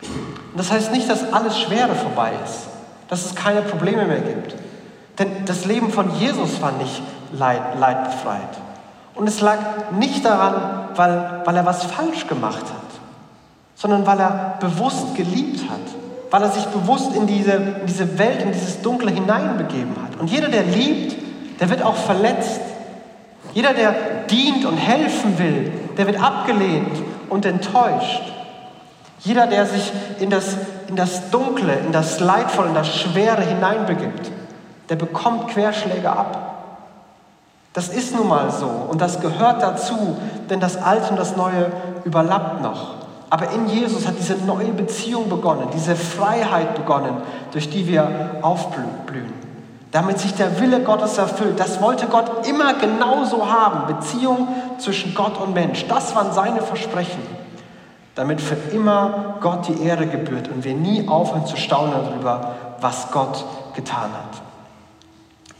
Und 0.00 0.58
das 0.58 0.70
heißt 0.70 0.92
nicht, 0.92 1.10
dass 1.10 1.32
alles 1.32 1.58
Schwere 1.58 1.94
vorbei 1.94 2.32
ist, 2.44 2.68
dass 3.14 3.26
es 3.26 3.36
keine 3.36 3.62
Probleme 3.62 4.06
mehr 4.06 4.18
gibt. 4.18 4.56
Denn 5.20 5.44
das 5.44 5.66
Leben 5.66 5.92
von 5.92 6.18
Jesus 6.18 6.60
war 6.60 6.72
nicht 6.72 7.00
leid, 7.32 7.78
leidbefreit. 7.78 8.58
Und 9.14 9.28
es 9.28 9.40
lag 9.40 9.92
nicht 9.96 10.24
daran, 10.24 10.88
weil, 10.96 11.42
weil 11.44 11.56
er 11.56 11.64
was 11.64 11.84
falsch 11.84 12.26
gemacht 12.26 12.64
hat, 12.64 13.00
sondern 13.76 14.04
weil 14.04 14.18
er 14.18 14.56
bewusst 14.58 15.14
geliebt 15.14 15.60
hat, 15.70 15.78
weil 16.32 16.42
er 16.42 16.50
sich 16.50 16.64
bewusst 16.64 17.14
in 17.14 17.28
diese, 17.28 17.52
in 17.52 17.86
diese 17.86 18.18
Welt, 18.18 18.42
in 18.42 18.50
dieses 18.50 18.82
Dunkle 18.82 19.12
hineinbegeben 19.12 19.94
hat. 20.02 20.20
Und 20.20 20.28
jeder, 20.28 20.48
der 20.48 20.64
liebt, 20.64 21.14
der 21.60 21.70
wird 21.70 21.84
auch 21.84 21.94
verletzt. 21.94 22.62
Jeder, 23.52 23.74
der 23.74 23.94
dient 24.28 24.64
und 24.64 24.76
helfen 24.76 25.38
will, 25.38 25.70
der 25.96 26.08
wird 26.08 26.20
abgelehnt 26.20 27.00
und 27.30 27.46
enttäuscht. 27.46 28.33
Jeder, 29.24 29.46
der 29.46 29.66
sich 29.66 29.90
in 30.20 30.28
das, 30.28 30.56
in 30.88 30.96
das 30.96 31.30
Dunkle, 31.30 31.74
in 31.78 31.92
das 31.92 32.20
Leidvolle, 32.20 32.68
in 32.68 32.74
das 32.74 32.94
Schwere 32.94 33.40
hineinbegibt, 33.40 34.30
der 34.90 34.96
bekommt 34.96 35.48
Querschläge 35.48 36.10
ab. 36.10 36.50
Das 37.72 37.88
ist 37.88 38.14
nun 38.14 38.28
mal 38.28 38.50
so 38.50 38.66
und 38.66 39.00
das 39.00 39.20
gehört 39.20 39.62
dazu, 39.62 40.18
denn 40.50 40.60
das 40.60 40.76
Alte 40.76 41.10
und 41.10 41.18
das 41.18 41.36
Neue 41.36 41.72
überlappt 42.04 42.62
noch. 42.62 42.94
Aber 43.30 43.50
in 43.50 43.66
Jesus 43.66 44.06
hat 44.06 44.14
diese 44.18 44.36
neue 44.44 44.72
Beziehung 44.72 45.28
begonnen, 45.28 45.68
diese 45.74 45.96
Freiheit 45.96 46.74
begonnen, 46.74 47.16
durch 47.50 47.70
die 47.70 47.88
wir 47.88 48.38
aufblühen. 48.42 49.32
Damit 49.90 50.18
sich 50.18 50.34
der 50.34 50.60
Wille 50.60 50.80
Gottes 50.80 51.18
erfüllt. 51.18 51.58
Das 51.58 51.80
wollte 51.80 52.06
Gott 52.06 52.46
immer 52.46 52.74
genauso 52.74 53.50
haben. 53.50 53.86
Beziehung 53.86 54.48
zwischen 54.78 55.14
Gott 55.14 55.40
und 55.40 55.54
Mensch. 55.54 55.86
Das 55.86 56.14
waren 56.14 56.32
seine 56.32 56.62
Versprechen. 56.62 57.22
Damit 58.14 58.40
für 58.40 58.54
immer 58.74 59.36
Gott 59.40 59.68
die 59.68 59.82
Ehre 59.82 60.06
gebührt 60.06 60.48
und 60.48 60.64
wir 60.64 60.74
nie 60.74 61.08
aufhören 61.08 61.46
zu 61.46 61.56
staunen 61.56 61.92
darüber, 61.92 62.54
was 62.80 63.10
Gott 63.10 63.44
getan 63.74 64.10
hat. 64.12 64.42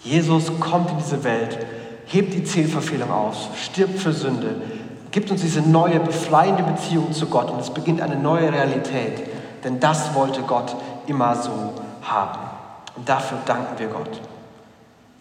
Jesus 0.03 0.53
kommt 0.61 0.91
in 0.91 0.99
diese 0.99 1.25
Welt, 1.25 1.59
hebt 2.07 2.35
die 2.35 2.45
Zielverfehlung 2.45 3.11
aus, 3.11 3.49
stirbt 3.57 3.99
für 3.99 4.13
Sünde, 4.13 4.57
gibt 5.11 5.31
uns 5.31 5.41
diese 5.41 5.63
neue, 5.63 6.01
befreiende 6.01 6.63
Beziehung 6.63 7.13
zu 7.13 7.27
Gott 7.27 7.51
und 7.51 7.61
es 7.61 7.71
beginnt 7.71 8.01
eine 8.01 8.17
neue 8.17 8.53
Realität. 8.53 9.29
Denn 9.65 9.81
das 9.81 10.15
wollte 10.15 10.43
Gott 10.43 10.77
immer 11.07 11.35
so 11.37 11.73
haben. 12.03 12.39
Und 12.97 13.09
dafür 13.09 13.39
danken 13.47 13.79
wir 13.79 13.89
Gott. 13.89 14.21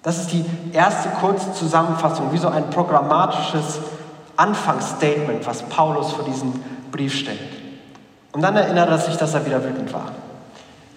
Das 0.04 0.20
ist 0.20 0.34
die 0.34 0.44
erste 0.74 1.10
kurze 1.10 1.54
Zusammenfassung, 1.54 2.34
wie 2.34 2.38
so 2.38 2.50
ein 2.50 2.70
programmatisches 2.70 3.80
Anfangsstatement, 4.36 5.46
was 5.48 5.64
Paulus 5.64 6.12
für 6.12 6.24
diesen 6.24 6.62
Brief 6.94 7.16
stellt. 7.16 7.40
Und 8.32 8.42
dann 8.42 8.56
erinnert 8.56 8.90
er 8.90 9.00
sich, 9.00 9.18
dass 9.18 9.34
er 9.34 9.46
wieder 9.46 9.64
wütend 9.64 9.92
war. 9.92 10.12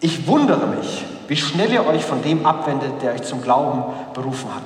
Ich 0.00 0.26
wundere 0.28 0.66
mich, 0.66 1.04
wie 1.26 1.36
schnell 1.36 1.72
ihr 1.72 1.86
euch 1.86 2.04
von 2.04 2.22
dem 2.22 2.44
abwendet, 2.46 3.02
der 3.02 3.14
euch 3.14 3.22
zum 3.22 3.42
Glauben 3.42 3.82
berufen 4.14 4.54
hat. 4.54 4.62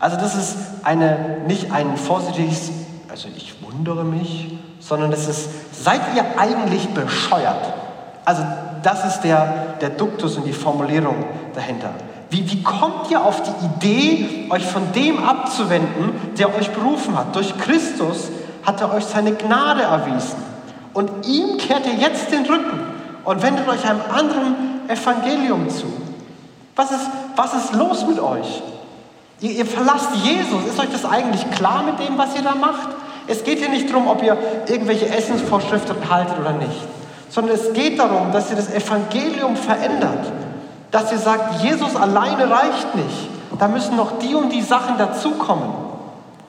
Also 0.00 0.16
das 0.16 0.34
ist 0.34 0.56
eine, 0.82 1.42
nicht 1.46 1.70
ein 1.70 1.96
vorsichtiges, 1.98 2.70
also 3.10 3.28
ich 3.36 3.54
wundere 3.62 4.04
mich, 4.04 4.58
sondern 4.80 5.12
es 5.12 5.28
ist, 5.28 5.50
seid 5.84 6.00
ihr 6.16 6.24
eigentlich 6.38 6.88
bescheuert? 6.88 7.74
Also 8.24 8.42
das 8.82 9.04
ist 9.04 9.20
der, 9.20 9.76
der 9.82 9.90
Duktus 9.90 10.38
und 10.38 10.46
die 10.46 10.54
Formulierung 10.54 11.26
dahinter. 11.54 11.90
Wie, 12.30 12.50
wie 12.50 12.62
kommt 12.62 13.10
ihr 13.10 13.22
auf 13.22 13.42
die 13.42 13.66
Idee, 13.66 14.46
euch 14.50 14.64
von 14.64 14.92
dem 14.94 15.22
abzuwenden, 15.22 16.12
der 16.38 16.56
euch 16.56 16.70
berufen 16.70 17.18
hat? 17.18 17.36
Durch 17.36 17.56
Christus 17.58 18.30
hat 18.62 18.80
er 18.80 18.94
euch 18.94 19.04
seine 19.04 19.32
Gnade 19.32 19.82
erwiesen. 19.82 20.49
Und 20.92 21.26
ihm 21.26 21.56
kehrt 21.58 21.86
ihr 21.86 21.94
jetzt 21.94 22.32
den 22.32 22.44
Rücken 22.46 22.80
und 23.24 23.42
wendet 23.42 23.68
euch 23.68 23.88
einem 23.88 24.00
anderen 24.12 24.88
Evangelium 24.88 25.68
zu. 25.68 25.86
Was 26.74 26.90
ist, 26.90 27.06
was 27.36 27.54
ist 27.54 27.74
los 27.74 28.06
mit 28.06 28.18
euch? 28.18 28.62
Ihr, 29.40 29.52
ihr 29.52 29.66
verlasst 29.66 30.10
Jesus. 30.16 30.66
Ist 30.66 30.78
euch 30.78 30.90
das 30.90 31.04
eigentlich 31.04 31.48
klar 31.50 31.82
mit 31.82 31.98
dem, 31.98 32.18
was 32.18 32.34
ihr 32.34 32.42
da 32.42 32.54
macht? 32.54 32.88
Es 33.26 33.44
geht 33.44 33.58
hier 33.58 33.68
nicht 33.68 33.88
darum, 33.90 34.08
ob 34.08 34.22
ihr 34.22 34.36
irgendwelche 34.66 35.08
Essensvorschriften 35.08 35.96
haltet 36.10 36.38
oder 36.38 36.52
nicht, 36.52 36.88
sondern 37.28 37.54
es 37.54 37.72
geht 37.72 37.98
darum, 37.98 38.32
dass 38.32 38.50
ihr 38.50 38.56
das 38.56 38.72
Evangelium 38.72 39.56
verändert. 39.56 40.32
Dass 40.90 41.12
ihr 41.12 41.18
sagt, 41.18 41.62
Jesus 41.62 41.94
alleine 41.94 42.50
reicht 42.50 42.94
nicht. 42.96 43.28
Da 43.58 43.68
müssen 43.68 43.96
noch 43.96 44.18
die 44.18 44.34
und 44.34 44.50
die 44.50 44.62
Sachen 44.62 44.98
dazukommen. 44.98 45.68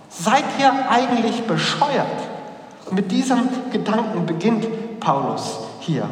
Seid 0.10 0.44
ihr 0.60 0.72
eigentlich 0.90 1.44
bescheuert? 1.44 2.08
Mit 2.92 3.12
diesem 3.12 3.50
Gedanken 3.72 4.26
beginnt 4.26 4.68
Paulus 5.00 5.60
hier. 5.80 6.08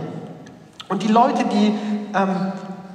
Und 0.88 1.04
die 1.04 1.08
Leute, 1.08 1.46
die, 1.46 1.74
ähm, 2.16 2.52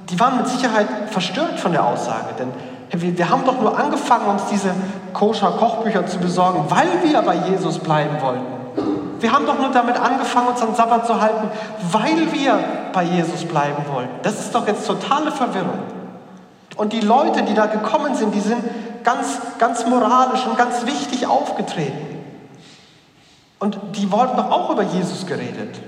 die 0.09 0.19
waren 0.19 0.37
mit 0.37 0.47
Sicherheit 0.47 0.87
verstört 1.09 1.59
von 1.59 1.71
der 1.71 1.85
Aussage, 1.85 2.33
denn 2.37 2.49
wir, 2.91 3.17
wir 3.17 3.29
haben 3.29 3.45
doch 3.45 3.59
nur 3.59 3.77
angefangen, 3.77 4.27
uns 4.27 4.43
diese 4.51 4.71
koscher 5.13 5.51
Kochbücher 5.51 6.05
zu 6.05 6.19
besorgen, 6.19 6.65
weil 6.69 6.87
wir 7.03 7.21
bei 7.21 7.35
Jesus 7.49 7.79
bleiben 7.79 8.21
wollten. 8.21 8.45
Wir 9.19 9.31
haben 9.31 9.45
doch 9.45 9.57
nur 9.57 9.69
damit 9.69 9.97
angefangen, 9.97 10.49
uns 10.49 10.61
an 10.61 10.75
Sabbat 10.75 11.07
zu 11.07 11.19
halten, 11.19 11.49
weil 11.91 12.31
wir 12.33 12.59
bei 12.91 13.03
Jesus 13.03 13.45
bleiben 13.45 13.83
wollten. 13.91 14.11
Das 14.23 14.39
ist 14.39 14.53
doch 14.53 14.67
jetzt 14.67 14.85
totale 14.85 15.31
Verwirrung. 15.31 15.79
Und 16.75 16.91
die 16.91 16.99
Leute, 16.99 17.43
die 17.43 17.53
da 17.53 17.67
gekommen 17.67 18.15
sind, 18.15 18.35
die 18.35 18.41
sind 18.41 18.61
ganz, 19.03 19.39
ganz 19.57 19.85
moralisch 19.85 20.45
und 20.45 20.57
ganz 20.57 20.85
wichtig 20.85 21.25
aufgetreten. 21.25 22.14
Und 23.65 23.79
die 23.95 24.11
wollten 24.11 24.37
doch 24.37 24.51
auch 24.51 24.69
über 24.69 24.83
Jesus 24.83 25.25
geredet. 25.25 25.79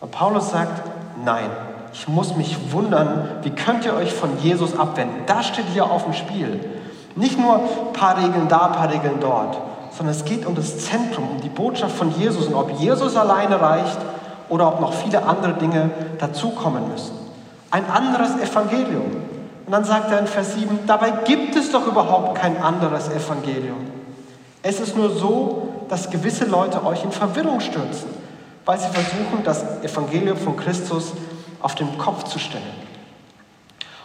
Und 0.00 0.10
Paulus 0.10 0.52
sagt, 0.52 0.80
nein, 1.22 1.50
ich 1.92 2.08
muss 2.08 2.34
mich 2.34 2.72
wundern, 2.72 3.28
wie 3.42 3.50
könnt 3.50 3.84
ihr 3.84 3.92
euch 3.94 4.10
von 4.10 4.38
Jesus 4.38 4.74
abwenden? 4.78 5.24
Das 5.26 5.48
steht 5.48 5.66
hier 5.74 5.84
auf 5.84 6.04
dem 6.04 6.14
Spiel. 6.14 6.60
Nicht 7.14 7.38
nur 7.38 7.56
ein 7.56 7.92
paar 7.92 8.16
Regeln 8.16 8.48
da, 8.48 8.68
ein 8.68 8.72
paar 8.72 8.90
Regeln 8.90 9.20
dort, 9.20 9.58
sondern 9.94 10.14
es 10.14 10.24
geht 10.24 10.46
um 10.46 10.54
das 10.54 10.78
Zentrum, 10.78 11.28
um 11.32 11.40
die 11.42 11.50
Botschaft 11.50 11.94
von 11.94 12.10
Jesus 12.18 12.46
und 12.46 12.54
ob 12.54 12.70
Jesus 12.80 13.18
alleine 13.18 13.60
reicht 13.60 13.98
oder 14.48 14.66
ob 14.68 14.80
noch 14.80 14.94
viele 14.94 15.26
andere 15.26 15.52
Dinge 15.52 15.90
dazukommen 16.20 16.88
müssen. 16.90 17.12
Ein 17.70 17.84
anderes 17.84 18.34
Evangelium. 18.40 19.10
Und 19.66 19.72
dann 19.72 19.84
sagt 19.84 20.10
er 20.10 20.20
in 20.20 20.26
Vers 20.26 20.54
7, 20.54 20.78
dabei 20.86 21.10
gibt 21.26 21.54
es 21.54 21.70
doch 21.70 21.86
überhaupt 21.86 22.38
kein 22.38 22.62
anderes 22.62 23.10
Evangelium. 23.10 23.76
Es 24.62 24.80
ist 24.80 24.96
nur 24.96 25.10
so, 25.10 25.71
dass 25.92 26.08
gewisse 26.08 26.46
Leute 26.46 26.86
euch 26.86 27.04
in 27.04 27.12
Verwirrung 27.12 27.60
stürzen, 27.60 28.08
weil 28.64 28.78
sie 28.78 28.88
versuchen, 28.88 29.44
das 29.44 29.62
Evangelium 29.82 30.38
von 30.38 30.56
Christus 30.56 31.12
auf 31.60 31.74
den 31.74 31.98
Kopf 31.98 32.24
zu 32.24 32.38
stellen. 32.38 32.64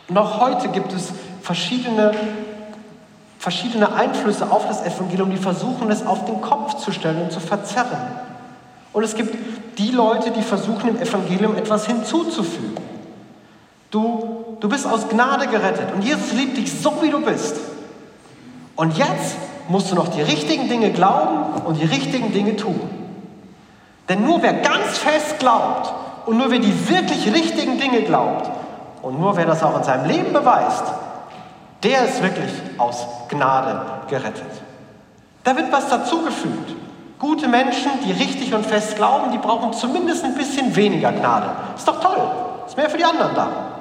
Und 0.09 0.17
auch 0.17 0.41
heute 0.41 0.67
gibt 0.67 0.91
es 0.91 1.13
verschiedene 1.41 2.11
verschiedene 3.39 3.93
Einflüsse 3.93 4.51
auf 4.51 4.67
das 4.67 4.85
Evangelium, 4.85 5.31
die 5.31 5.37
versuchen, 5.37 5.89
es 5.89 6.05
auf 6.05 6.25
den 6.25 6.41
Kopf 6.41 6.73
zu 6.73 6.91
stellen 6.91 7.21
und 7.21 7.31
zu 7.31 7.39
verzerren. 7.39 8.01
Und 8.91 9.05
es 9.05 9.15
gibt 9.15 9.37
die 9.77 9.91
Leute, 9.91 10.31
die 10.31 10.41
versuchen, 10.41 10.87
dem 10.87 11.01
Evangelium 11.01 11.55
etwas 11.55 11.87
hinzuzufügen. 11.87 12.75
Du, 13.91 14.57
du 14.59 14.67
bist 14.67 14.85
aus 14.85 15.07
Gnade 15.07 15.47
gerettet 15.47 15.93
und 15.95 16.01
Jesus 16.01 16.33
liebt 16.33 16.57
dich 16.57 16.69
so, 16.69 17.01
wie 17.01 17.11
du 17.11 17.21
bist. 17.21 17.55
Und 18.75 18.97
jetzt 18.97 19.37
musst 19.69 19.91
du 19.91 19.95
noch 19.95 20.07
die 20.07 20.21
richtigen 20.21 20.67
Dinge 20.69 20.91
glauben 20.91 21.61
und 21.65 21.79
die 21.81 21.85
richtigen 21.85 22.31
Dinge 22.31 22.55
tun. 22.55 22.79
Denn 24.09 24.23
nur 24.23 24.41
wer 24.41 24.53
ganz 24.53 24.97
fest 24.97 25.39
glaubt 25.39 25.93
und 26.25 26.37
nur 26.37 26.49
wer 26.49 26.59
die 26.59 26.89
wirklich 26.89 27.33
richtigen 27.33 27.77
Dinge 27.77 28.01
glaubt 28.01 28.49
und 29.01 29.19
nur 29.19 29.35
wer 29.35 29.45
das 29.45 29.63
auch 29.63 29.77
in 29.77 29.83
seinem 29.83 30.05
Leben 30.05 30.33
beweist, 30.33 30.83
der 31.83 32.05
ist 32.05 32.23
wirklich 32.23 32.51
aus 32.77 33.05
Gnade 33.29 33.81
gerettet. 34.09 34.63
Da 35.43 35.55
wird 35.55 35.71
was 35.71 35.89
dazugefügt. 35.89 36.75
Gute 37.19 37.47
Menschen, 37.47 37.91
die 38.05 38.11
richtig 38.11 38.53
und 38.53 38.65
fest 38.65 38.95
glauben, 38.95 39.31
die 39.31 39.37
brauchen 39.37 39.73
zumindest 39.73 40.23
ein 40.23 40.35
bisschen 40.35 40.75
weniger 40.75 41.11
Gnade. 41.11 41.49
Ist 41.75 41.87
doch 41.87 41.99
toll. 41.99 42.21
Ist 42.67 42.77
mehr 42.77 42.89
für 42.89 42.97
die 42.97 43.05
anderen 43.05 43.33
da. 43.33 43.76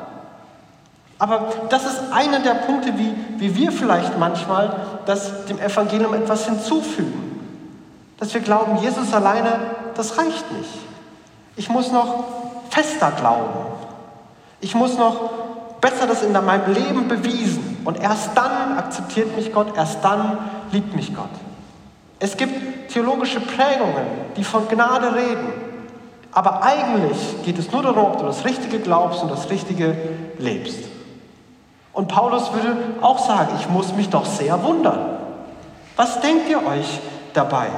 Aber 1.19 1.49
das 1.71 1.87
ist 1.87 2.01
einer 2.13 2.41
der 2.41 2.55
Punkte, 2.55 2.93
wie, 2.99 3.15
wie 3.39 3.57
wir 3.57 3.73
vielleicht 3.73 4.19
manchmal 4.19 4.77
das 5.07 5.47
dem 5.47 5.59
Evangelium 5.59 6.15
etwas 6.15 6.47
hinzufügen. 6.47 7.41
Dass 8.19 8.35
wir 8.35 8.41
glauben, 8.41 8.79
Jesus 8.79 9.13
alleine, 9.13 9.59
das 9.95 10.19
reicht 10.19 10.53
nicht. 10.53 10.71
Ich 11.57 11.71
muss 11.71 11.91
noch 11.91 12.25
fester 12.71 13.13
glauben. 13.13 13.67
Ich 14.61 14.75
muss 14.75 14.99
noch 14.99 15.31
besser 15.81 16.07
das 16.07 16.23
in 16.23 16.33
meinem 16.33 16.73
Leben 16.73 17.09
bewiesen. 17.09 17.79
Und 17.85 18.01
erst 18.01 18.37
dann 18.37 18.79
akzeptiert 18.79 19.37
mich 19.37 19.53
Gott, 19.53 19.77
erst 19.77 20.05
dann 20.05 20.39
liebt 20.73 20.95
mich 20.95 21.15
Gott. 21.15 21.31
Es 22.19 22.37
gibt 22.37 22.91
theologische 22.93 23.41
Prägungen, 23.41 24.07
die 24.37 24.45
von 24.45 24.69
Gnade 24.69 25.15
reden. 25.15 25.53
Aber 26.33 26.63
eigentlich 26.63 27.43
geht 27.45 27.59
es 27.59 27.71
nur 27.73 27.83
darum, 27.83 28.05
ob 28.05 28.19
du 28.19 28.27
das 28.27 28.45
Richtige 28.45 28.81
glaubst 28.81 29.23
und 29.23 29.31
das 29.31 29.49
Richtige 29.49 29.97
lebst. 30.39 30.96
Und 31.97 32.09
Paulus 32.09 32.53
würde 32.53 32.77
auch 33.01 33.19
sagen, 33.19 33.57
ich 33.59 33.71
muss 33.71 33.95
mich 33.95 34.11
doch 34.11 34.27
sehr 34.27 34.63
wundern. 34.63 35.17
Was 35.97 36.21
denkt 36.21 36.47
ihr 36.47 36.59
euch 36.59 37.01
dabei? 37.33 37.69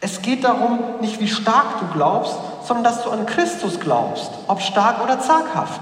Es 0.00 0.22
geht 0.22 0.44
darum, 0.44 0.78
nicht 1.00 1.18
wie 1.18 1.26
stark 1.26 1.80
du 1.80 1.86
glaubst, 1.92 2.36
sondern 2.62 2.84
dass 2.84 3.02
du 3.02 3.10
an 3.10 3.26
Christus 3.26 3.80
glaubst, 3.80 4.30
ob 4.46 4.62
stark 4.62 5.02
oder 5.02 5.18
zaghaft. 5.18 5.80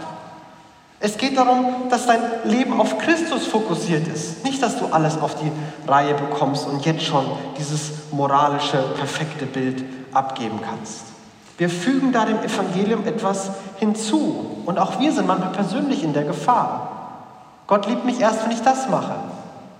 Es 0.99 1.19
geht 1.19 1.37
darum, 1.37 1.91
dass 1.91 2.07
dein 2.07 2.23
Leben 2.45 2.81
auf 2.81 2.97
Christus 2.97 3.47
fokussiert 3.47 4.09
ist. 4.09 4.43
Nicht, 4.43 4.63
dass 4.63 4.79
du 4.79 4.87
alles 4.87 5.21
auf 5.21 5.35
die 5.35 5.53
Reihe 5.87 6.15
bekommst 6.15 6.67
und 6.67 6.87
jetzt 6.87 7.03
schon 7.03 7.27
dieses 7.59 8.11
moralische, 8.13 8.79
perfekte 8.97 9.45
Bild 9.45 9.85
abgeben 10.15 10.59
kannst. 10.67 11.03
Wir 11.59 11.69
fügen 11.69 12.13
da 12.13 12.25
dem 12.25 12.43
Evangelium 12.43 13.07
etwas 13.07 13.51
hinzu. 13.83 14.63
Und 14.65 14.79
auch 14.79 15.01
wir 15.01 15.13
sind 15.13 15.27
manchmal 15.27 15.51
persönlich 15.51 16.05
in 16.05 16.13
der 16.13 16.23
Gefahr. 16.23 16.89
Gott 17.67 17.89
liebt 17.89 18.05
mich 18.05 18.21
erst, 18.21 18.45
wenn 18.45 18.53
ich 18.53 18.63
das 18.63 18.89
mache. 18.89 19.15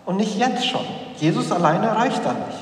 Und 0.05 0.17
nicht 0.17 0.37
jetzt 0.37 0.67
schon. 0.67 0.85
Jesus 1.19 1.53
alleine 1.53 1.95
reicht 1.95 2.25
da 2.27 2.33
nicht. 2.33 2.59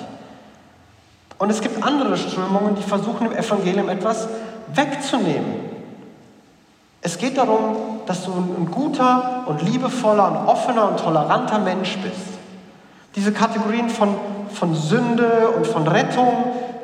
Und 1.38 1.48
es 1.48 1.62
gibt 1.62 1.82
andere 1.82 2.18
Strömungen, 2.18 2.76
die 2.76 2.82
versuchen, 2.82 3.24
dem 3.24 3.36
Evangelium 3.36 3.88
etwas 3.88 4.28
wegzunehmen. 4.74 5.70
Es 7.00 7.16
geht 7.16 7.38
darum, 7.38 7.76
dass 8.04 8.26
du 8.26 8.32
ein 8.32 8.70
guter 8.70 9.44
und 9.46 9.62
liebevoller 9.62 10.30
und 10.30 10.46
offener 10.46 10.88
und 10.88 11.00
toleranter 11.00 11.58
Mensch 11.58 11.96
bist. 12.02 12.38
Diese 13.16 13.32
Kategorien 13.32 13.88
von, 13.88 14.14
von 14.52 14.74
Sünde 14.74 15.48
und 15.56 15.66
von 15.66 15.88
Rettung, 15.88 16.28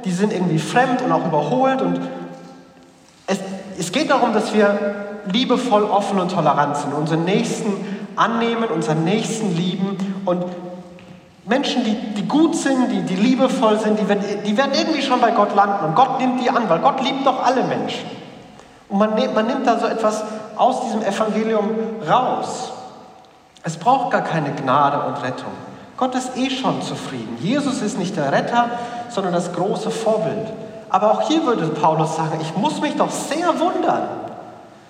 die 0.07 0.13
sind 0.13 0.33
irgendwie 0.33 0.59
fremd 0.59 1.03
und 1.03 1.13
auch 1.13 1.27
überholt. 1.27 1.83
Und 1.83 2.01
es, 3.27 3.39
es 3.79 3.93
geht 3.93 4.11
darum, 4.11 4.33
dass 4.33 4.55
wir 4.55 4.95
liebevoll, 5.33 5.85
offen 5.85 6.19
und 6.19 6.31
tolerant 6.31 6.77
sind, 6.77 6.95
unseren 6.95 7.25
Nächsten 7.25 7.73
annehmen, 8.17 8.65
unseren 8.65 9.05
Nächsten 9.05 9.57
lieben 9.57 10.23
und 10.25 10.45
Menschen, 11.45 11.85
die, 11.85 11.95
die 12.15 12.27
gut 12.27 12.57
sind, 12.57 12.91
die, 12.91 13.03
die 13.03 13.15
liebevoll 13.15 13.79
sind, 13.79 14.01
die 14.01 14.09
werden, 14.09 14.25
die 14.45 14.57
werden 14.57 14.73
irgendwie 14.75 15.03
schon 15.03 15.21
bei 15.21 15.31
Gott 15.31 15.55
landen 15.55 15.85
und 15.85 15.95
Gott 15.95 16.19
nimmt 16.19 16.43
die 16.43 16.51
an, 16.51 16.69
weil 16.69 16.81
Gott 16.81 17.01
liebt 17.03 17.25
doch 17.27 17.45
alle 17.45 17.63
Menschen. 17.65 18.05
Und 18.89 18.99
man, 18.99 19.11
man 19.35 19.47
nimmt 19.47 19.67
da 19.67 19.79
so 19.79 19.87
etwas 19.87 20.25
aus 20.57 20.83
diesem 20.83 21.03
Evangelium 21.03 21.71
raus. 22.09 22.73
Es 23.63 23.77
braucht 23.77 24.13
gar 24.13 24.23
keine 24.23 24.53
Gnade 24.53 25.07
und 25.07 25.23
Rettung. 25.23 25.53
Gott 25.97 26.15
ist 26.15 26.37
eh 26.37 26.51
schon 26.51 26.83
zufrieden. 26.83 27.39
Jesus 27.41 27.83
ist 27.83 27.99
nicht 27.99 28.17
der 28.17 28.31
Retter, 28.31 28.71
sondern 29.09 29.33
das 29.33 29.53
große 29.53 29.91
Vorbild. 29.91 30.53
Aber 30.97 31.13
auch 31.13 31.29
hier 31.29 31.45
würde 31.45 31.67
Paulus 31.67 32.17
sagen, 32.17 32.39
ich 32.41 32.57
muss 32.57 32.81
mich 32.81 32.97
doch 32.97 33.11
sehr 33.11 33.61
wundern. 33.61 34.09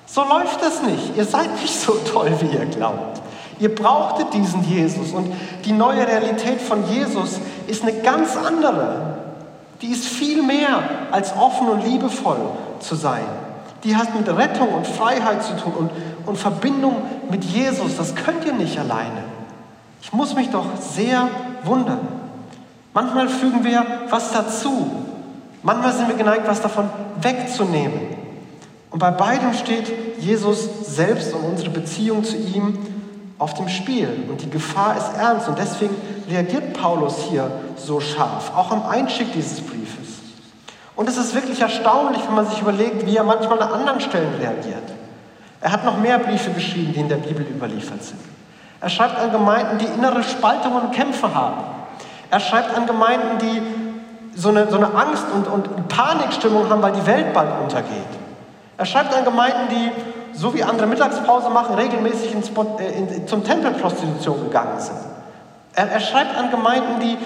So 0.06 0.22
läuft 0.22 0.62
es 0.62 0.80
nicht. 0.82 1.16
Ihr 1.16 1.24
seid 1.24 1.60
nicht 1.60 1.74
so 1.80 1.94
toll, 2.12 2.32
wie 2.38 2.56
ihr 2.56 2.66
glaubt. 2.66 3.20
Ihr 3.58 3.74
brauchtet 3.74 4.32
diesen 4.32 4.62
Jesus 4.62 5.10
und 5.10 5.32
die 5.64 5.72
neue 5.72 6.06
Realität 6.06 6.60
von 6.60 6.88
Jesus 6.88 7.40
ist 7.66 7.82
eine 7.82 7.92
ganz 8.02 8.36
andere. 8.36 9.16
Die 9.82 9.88
ist 9.88 10.04
viel 10.06 10.44
mehr 10.44 10.80
als 11.10 11.36
offen 11.36 11.70
und 11.70 11.84
liebevoll 11.84 12.38
zu 12.78 12.94
sein. 12.94 13.24
Die 13.82 13.96
hat 13.96 14.14
mit 14.14 14.28
Rettung 14.28 14.74
und 14.74 14.86
Freiheit 14.86 15.42
zu 15.42 15.56
tun 15.56 15.72
und, 15.76 15.90
und 16.24 16.38
Verbindung 16.38 17.02
mit 17.28 17.42
Jesus. 17.42 17.96
Das 17.96 18.14
könnt 18.14 18.44
ihr 18.44 18.52
nicht 18.52 18.78
alleine. 18.78 19.24
Ich 20.00 20.12
muss 20.12 20.36
mich 20.36 20.50
doch 20.50 20.66
sehr 20.78 21.26
wundern. 21.64 22.06
Manchmal 22.94 23.28
fügen 23.28 23.64
wir 23.64 23.84
was 24.08 24.30
dazu. 24.30 25.05
Manchmal 25.66 25.92
sind 25.94 26.06
wir 26.06 26.14
geneigt, 26.14 26.46
was 26.46 26.60
davon 26.60 26.88
wegzunehmen. 27.20 28.00
Und 28.92 29.00
bei 29.00 29.10
beidem 29.10 29.52
steht 29.52 30.20
Jesus 30.20 30.94
selbst 30.94 31.34
und 31.34 31.42
unsere 31.42 31.70
Beziehung 31.70 32.22
zu 32.22 32.36
ihm 32.36 32.78
auf 33.36 33.54
dem 33.54 33.68
Spiel 33.68 34.08
und 34.28 34.40
die 34.40 34.48
Gefahr 34.48 34.96
ist 34.96 35.18
ernst 35.18 35.48
und 35.48 35.58
deswegen 35.58 35.96
reagiert 36.30 36.72
Paulus 36.72 37.16
hier 37.28 37.50
so 37.76 37.98
scharf, 37.98 38.52
auch 38.54 38.70
am 38.70 38.86
Einschick 38.86 39.32
dieses 39.32 39.60
Briefes. 39.60 40.20
Und 40.94 41.08
es 41.08 41.16
ist 41.16 41.34
wirklich 41.34 41.60
erstaunlich, 41.60 42.22
wenn 42.28 42.36
man 42.36 42.46
sich 42.46 42.60
überlegt, 42.60 43.04
wie 43.04 43.16
er 43.16 43.24
manchmal 43.24 43.60
an 43.60 43.72
anderen 43.72 44.00
Stellen 44.00 44.34
reagiert. 44.38 44.88
Er 45.60 45.72
hat 45.72 45.84
noch 45.84 45.98
mehr 45.98 46.20
Briefe 46.20 46.52
geschrieben, 46.52 46.92
die 46.94 47.00
in 47.00 47.08
der 47.08 47.16
Bibel 47.16 47.44
überliefert 47.44 48.04
sind. 48.04 48.20
Er 48.80 48.88
schreibt 48.88 49.18
an 49.18 49.32
Gemeinden, 49.32 49.78
die 49.78 49.86
innere 49.86 50.22
Spaltungen 50.22 50.82
und 50.82 50.92
Kämpfe 50.92 51.34
haben. 51.34 51.60
Er 52.30 52.38
schreibt 52.38 52.72
an 52.72 52.86
Gemeinden, 52.86 53.38
die 53.40 53.85
so 54.36 54.50
eine, 54.50 54.70
so 54.70 54.76
eine 54.76 54.94
Angst 54.94 55.24
und, 55.34 55.48
und 55.48 55.88
Panikstimmung 55.88 56.68
haben, 56.68 56.82
weil 56.82 56.92
die 56.92 57.06
Welt 57.06 57.32
bald 57.32 57.48
untergeht. 57.62 57.90
Er 58.76 58.84
schreibt 58.84 59.14
an 59.16 59.24
Gemeinden, 59.24 59.68
die 59.70 59.90
so 60.38 60.52
wie 60.54 60.62
andere 60.62 60.86
Mittagspause 60.86 61.48
machen, 61.48 61.74
regelmäßig 61.74 62.32
ins, 62.32 62.50
äh, 62.50 62.98
in, 62.98 63.26
zum 63.26 63.42
Tempelprostitution 63.42 64.44
gegangen 64.44 64.78
sind. 64.78 64.98
Er, 65.74 65.90
er 65.90 66.00
schreibt 66.00 66.36
an 66.36 66.50
Gemeinden, 66.50 67.00
die, 67.00 67.16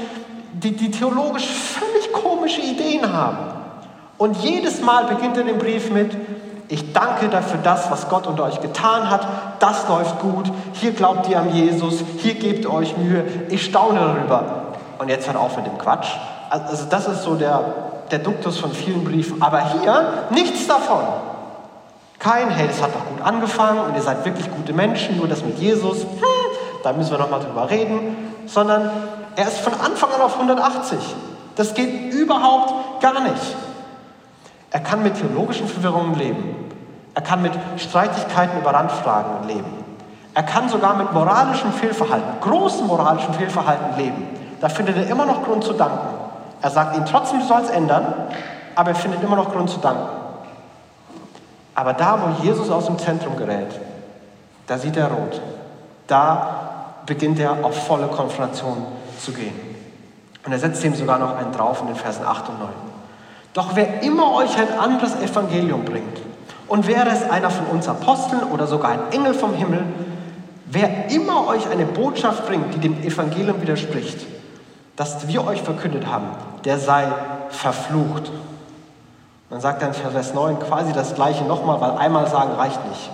die, 0.53 0.77
die 0.77 0.91
theologisch 0.93 1.47
völlig 1.47 2.13
komische 2.13 2.61
Ideen 2.61 3.13
haben. 3.13 3.39
Und 4.17 4.37
jedes 4.37 4.81
Mal 4.81 5.07
beginnt 5.07 5.37
er 5.37 5.45
den 5.45 5.59
Brief 5.59 5.91
mit, 5.91 6.17
ich 6.69 6.93
danke 6.93 7.29
dafür 7.29 7.59
das, 7.65 7.91
was 7.91 8.09
Gott 8.09 8.29
unter 8.29 8.45
euch 8.45 8.61
getan 8.61 9.11
hat. 9.11 9.27
Das 9.59 9.89
läuft 9.89 10.21
gut. 10.21 10.53
Hier 10.75 10.93
glaubt 10.93 11.29
ihr 11.29 11.41
an 11.41 11.53
Jesus. 11.53 12.05
Hier 12.19 12.35
gebt 12.35 12.65
ihr 12.65 12.73
euch 12.73 12.97
Mühe. 12.97 13.25
Ich 13.49 13.65
staune 13.65 13.99
darüber. 13.99 14.45
Und 14.99 15.09
jetzt 15.09 15.27
hört 15.27 15.37
auf 15.37 15.57
mit 15.57 15.67
dem 15.67 15.79
Quatsch. 15.79 16.07
Also 16.51 16.85
das 16.91 17.07
ist 17.07 17.23
so 17.23 17.37
der, 17.37 17.63
der 18.11 18.19
Duktus 18.19 18.59
von 18.59 18.73
vielen 18.73 19.05
Briefen. 19.05 19.41
Aber 19.41 19.61
hier 19.61 20.27
nichts 20.31 20.67
davon. 20.67 21.01
Kein, 22.19 22.51
hey, 22.51 22.67
das 22.67 22.83
hat 22.83 22.91
doch 22.95 23.07
gut 23.07 23.25
angefangen 23.25 23.81
und 23.81 23.95
ihr 23.95 24.03
seid 24.03 24.25
wirklich 24.25 24.51
gute 24.51 24.75
Menschen, 24.75 25.17
nur 25.17 25.27
das 25.27 25.43
mit 25.43 25.59
Jesus, 25.59 26.03
hm, 26.03 26.19
da 26.83 26.93
müssen 26.93 27.13
wir 27.13 27.19
nochmal 27.19 27.41
drüber 27.41 27.71
reden. 27.71 28.35
Sondern 28.47 28.91
er 29.37 29.47
ist 29.47 29.61
von 29.61 29.73
Anfang 29.75 30.11
an 30.13 30.21
auf 30.21 30.35
180. 30.35 30.99
Das 31.57 31.73
geht 31.73 32.13
überhaupt 32.13 33.01
gar 33.01 33.21
nicht. 33.21 33.57
Er 34.71 34.81
kann 34.81 35.03
mit 35.03 35.15
theologischen 35.19 35.69
Verwirrungen 35.69 36.15
leben. 36.17 36.57
Er 37.15 37.23
kann 37.23 37.43
mit 37.43 37.53
Streitigkeiten 37.77 38.61
über 38.61 38.73
Randfragen 38.73 39.49
leben. 39.49 39.85
Er 40.35 40.43
kann 40.43 40.69
sogar 40.69 40.97
mit 40.97 41.13
moralischem 41.13 41.73
Fehlverhalten, 41.73 42.41
großem 42.41 42.87
moralischem 42.87 43.35
Fehlverhalten 43.35 43.97
leben. 43.97 44.29
Da 44.61 44.69
findet 44.69 44.97
er 44.97 45.09
immer 45.09 45.27
noch 45.27 45.43
Grund 45.45 45.65
zu 45.65 45.73
danken. 45.73 46.20
Er 46.63 46.71
sagt 46.71 46.97
ihnen 46.97 47.07
trotzdem, 47.07 47.41
du 47.41 47.47
sollst 47.47 47.71
ändern, 47.71 48.15
aber 48.75 48.91
er 48.91 48.97
findet 48.97 49.23
immer 49.23 49.37
noch 49.37 49.53
Grund 49.53 49.71
zu 49.71 49.79
danken. 49.79 50.09
Aber 51.75 51.93
da, 51.93 52.19
wo 52.21 52.45
Jesus 52.45 52.71
aus 52.71 52.87
dem 52.87 52.99
Zentrum 52.99 53.37
gerät, 53.37 53.69
da 54.67 54.79
sieht 54.79 54.97
er 54.97 55.09
rot. 55.09 55.41
Da 56.07 56.95
beginnt 57.07 57.39
er 57.39 57.65
auf 57.65 57.87
volle 57.87 58.09
Konfrontation 58.09 58.87
zu 59.19 59.33
gehen. 59.33 59.55
Und 60.45 60.53
er 60.53 60.59
setzt 60.59 60.85
ihm 60.85 60.95
sogar 60.95 61.19
noch 61.19 61.37
einen 61.37 61.53
drauf 61.53 61.81
in 61.81 61.87
den 61.87 61.97
Versen 61.97 62.25
8 62.25 62.49
und 62.49 62.59
9. 62.59 62.69
Doch 63.55 63.71
wer 63.75 64.03
immer 64.03 64.35
euch 64.35 64.57
ein 64.57 64.79
anderes 64.79 65.17
Evangelium 65.17 65.85
bringt, 65.85 66.21
und 66.69 66.87
wäre 66.87 67.09
es 67.09 67.29
einer 67.29 67.51
von 67.51 67.67
uns 67.67 67.89
Aposteln 67.89 68.45
oder 68.45 68.69
sogar 68.69 68.93
ein 68.93 69.01
Engel 69.11 69.35
vom 69.35 69.55
Himmel, 69.55 69.83
Wer 70.73 71.11
immer 71.11 71.49
euch 71.49 71.69
eine 71.69 71.85
Botschaft 71.85 72.47
bringt, 72.47 72.75
die 72.75 72.79
dem 72.79 73.03
Evangelium 73.03 73.61
widerspricht, 73.61 74.25
das 75.01 75.27
wir 75.29 75.47
euch 75.47 75.63
verkündet 75.63 76.07
haben, 76.07 76.27
der 76.67 76.79
sei 76.79 77.07
verflucht. 77.49 78.31
Dann 79.49 79.59
sagt 79.59 79.81
er 79.81 79.89
in 79.89 79.95
Vers 79.95 80.35
9 80.35 80.59
quasi 80.59 80.93
das 80.93 81.15
gleiche 81.15 81.43
nochmal, 81.45 81.81
weil 81.81 81.93
einmal 81.93 82.27
sagen 82.27 82.53
reicht 82.53 82.87
nicht. 82.87 83.11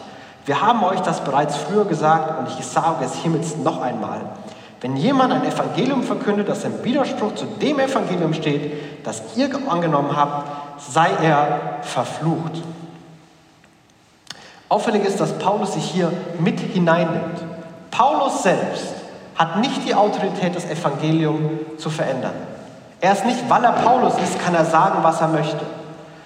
Wir 0.47 0.61
haben 0.61 0.83
euch 0.83 0.99
das 1.03 1.21
bereits 1.21 1.55
früher 1.55 1.85
gesagt 1.85 2.41
und 2.41 2.49
ich 2.59 2.67
sage 2.67 3.05
es 3.05 3.15
hiermit 3.15 3.63
noch 3.63 3.81
einmal. 3.81 4.23
Wenn 4.81 4.97
jemand 4.97 5.33
ein 5.33 5.45
Evangelium 5.45 6.03
verkündet, 6.03 6.49
das 6.49 6.65
im 6.65 6.83
Widerspruch 6.83 7.37
zu 7.37 7.45
dem 7.45 7.79
Evangelium 7.79 8.35
steht, 8.35 9.07
das 9.07 9.23
ihr 9.37 9.49
angenommen 9.69 10.17
habt, 10.17 10.91
sei 10.93 11.11
er 11.23 11.79
verflucht. 11.83 12.65
Auffällig 14.69 15.05
ist, 15.05 15.21
dass 15.21 15.39
Paulus 15.39 15.75
sich 15.75 15.85
hier 15.85 16.11
mit 16.41 16.59
hineinnimmt. 16.59 17.45
Paulus 17.93 18.43
selbst 18.43 18.96
hat 19.37 19.61
nicht 19.61 19.87
die 19.87 19.95
Autorität, 19.95 20.57
das 20.57 20.65
Evangelium 20.65 21.61
zu 21.79 21.91
verändern. 21.91 22.35
Er 23.01 23.13
ist 23.13 23.27
nicht, 23.27 23.49
weil 23.49 23.63
er 23.65 23.73
Paulus 23.73 24.15
ist, 24.23 24.41
kann 24.43 24.55
er 24.55 24.65
sagen, 24.65 24.99
was 25.03 25.21
er 25.21 25.29
möchte, 25.29 25.65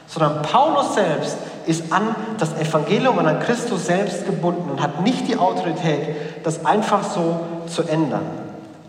sondern 0.07 0.42
Paulus 0.42 0.94
selbst 0.94 1.37
ist 1.66 1.92
an 1.92 2.14
das 2.38 2.53
Evangelium 2.55 3.18
und 3.18 3.27
an 3.27 3.40
Christus 3.40 3.87
selbst 3.87 4.27
gebunden 4.27 4.70
und 4.70 4.83
hat 4.83 5.03
nicht 5.03 5.29
die 5.29 5.37
Autorität, 5.37 6.16
das 6.44 6.64
einfach 6.64 7.03
so 7.03 7.40
zu 7.66 7.83
ändern. 7.83 8.23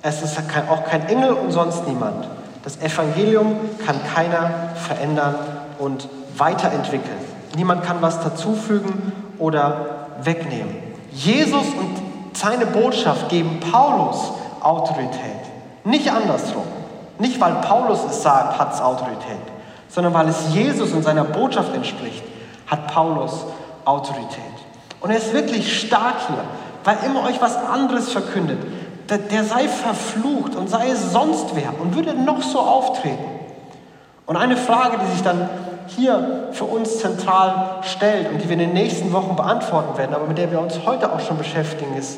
Es 0.02 0.22
ist 0.24 0.38
auch 0.70 0.86
kein 0.86 1.08
Engel 1.08 1.34
und 1.34 1.52
sonst 1.52 1.88
niemand. 1.88 2.28
Das 2.64 2.80
Evangelium 2.82 3.56
kann 3.86 4.00
keiner 4.16 4.70
verändern 4.76 5.36
und 5.80 6.08
weiterentwickeln. 6.38 7.18
Niemand 7.56 7.84
kann 7.84 7.98
was 8.02 8.20
dazufügen 8.22 9.12
oder 9.38 10.08
wegnehmen. 10.24 10.76
Jesus 11.12 11.66
und 11.78 12.11
seine 12.34 12.66
Botschaft 12.66 13.30
geben 13.30 13.60
Paulus 13.72 14.32
Autorität, 14.62 15.42
nicht 15.84 16.12
andersrum. 16.12 16.64
Nicht 17.22 17.40
weil 17.40 17.54
Paulus 17.56 18.00
es 18.10 18.24
sagt, 18.24 18.58
hat 18.58 18.74
es 18.74 18.82
Autorität, 18.82 19.38
sondern 19.90 20.12
weil 20.14 20.28
es 20.28 20.54
Jesus 20.54 20.92
und 20.92 21.04
seiner 21.04 21.24
Botschaft 21.24 21.72
entspricht, 21.76 22.24
hat 22.66 22.88
Paulus 22.88 23.46
Autorität. 23.86 24.42
Und 25.02 25.12
er 25.12 25.18
ist 25.18 25.32
wirklich 25.32 25.82
stark 25.82 26.16
hier, 26.28 26.44
weil 26.84 26.98
immer 27.06 27.24
euch 27.28 27.40
was 27.40 27.56
anderes 27.56 28.12
verkündet. 28.12 28.58
Der, 29.08 29.20
der 29.20 29.44
sei 29.44 29.68
verflucht 29.68 30.56
und 30.56 30.68
sei 30.68 30.90
es 30.90 31.12
sonst 31.12 31.54
wer 31.54 31.80
und 31.80 31.96
würde 31.96 32.16
noch 32.16 32.42
so 32.42 32.60
auftreten. 32.60 33.24
Und 34.26 34.38
eine 34.38 34.58
Frage, 34.58 34.98
die 35.06 35.12
sich 35.12 35.22
dann 35.22 35.48
hier 35.96 36.50
für 36.52 36.66
uns 36.66 37.00
zentral 37.00 37.80
stellt 37.84 38.30
und 38.30 38.42
die 38.42 38.46
wir 38.46 38.54
in 38.54 38.60
den 38.60 38.74
nächsten 38.74 39.12
Wochen 39.14 39.36
beantworten 39.36 39.98
werden, 39.98 40.14
aber 40.14 40.28
mit 40.28 40.38
der 40.38 40.52
wir 40.52 40.60
uns 40.60 40.86
heute 40.86 41.12
auch 41.12 41.20
schon 41.20 41.38
beschäftigen, 41.38 41.96
ist, 41.96 42.18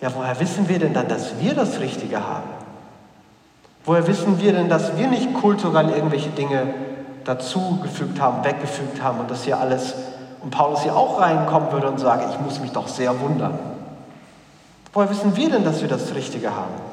ja, 0.00 0.10
woher 0.14 0.38
wissen 0.38 0.68
wir 0.68 0.78
denn 0.78 0.94
dann, 0.94 1.08
dass 1.08 1.40
wir 1.40 1.54
das 1.54 1.80
Richtige 1.80 2.16
haben? 2.16 2.48
Woher 3.84 4.06
wissen 4.06 4.40
wir 4.40 4.52
denn, 4.52 4.68
dass 4.68 4.96
wir 4.96 5.08
nicht 5.08 5.34
kulturell 5.34 5.90
irgendwelche 5.90 6.30
Dinge 6.30 6.74
dazugefügt 7.24 8.20
haben, 8.20 8.44
weggefügt 8.44 9.02
haben 9.02 9.20
und 9.20 9.30
dass 9.30 9.44
hier 9.44 9.58
alles, 9.58 9.94
und 10.42 10.50
Paulus 10.50 10.82
hier 10.82 10.96
auch 10.96 11.20
reinkommen 11.20 11.72
würde 11.72 11.88
und 11.88 11.98
sage, 11.98 12.24
ich 12.30 12.40
muss 12.40 12.60
mich 12.60 12.72
doch 12.72 12.88
sehr 12.88 13.18
wundern. 13.20 13.58
Woher 14.92 15.10
wissen 15.10 15.36
wir 15.36 15.50
denn, 15.50 15.64
dass 15.64 15.80
wir 15.80 15.88
das 15.88 16.14
Richtige 16.14 16.54
haben? 16.54 16.87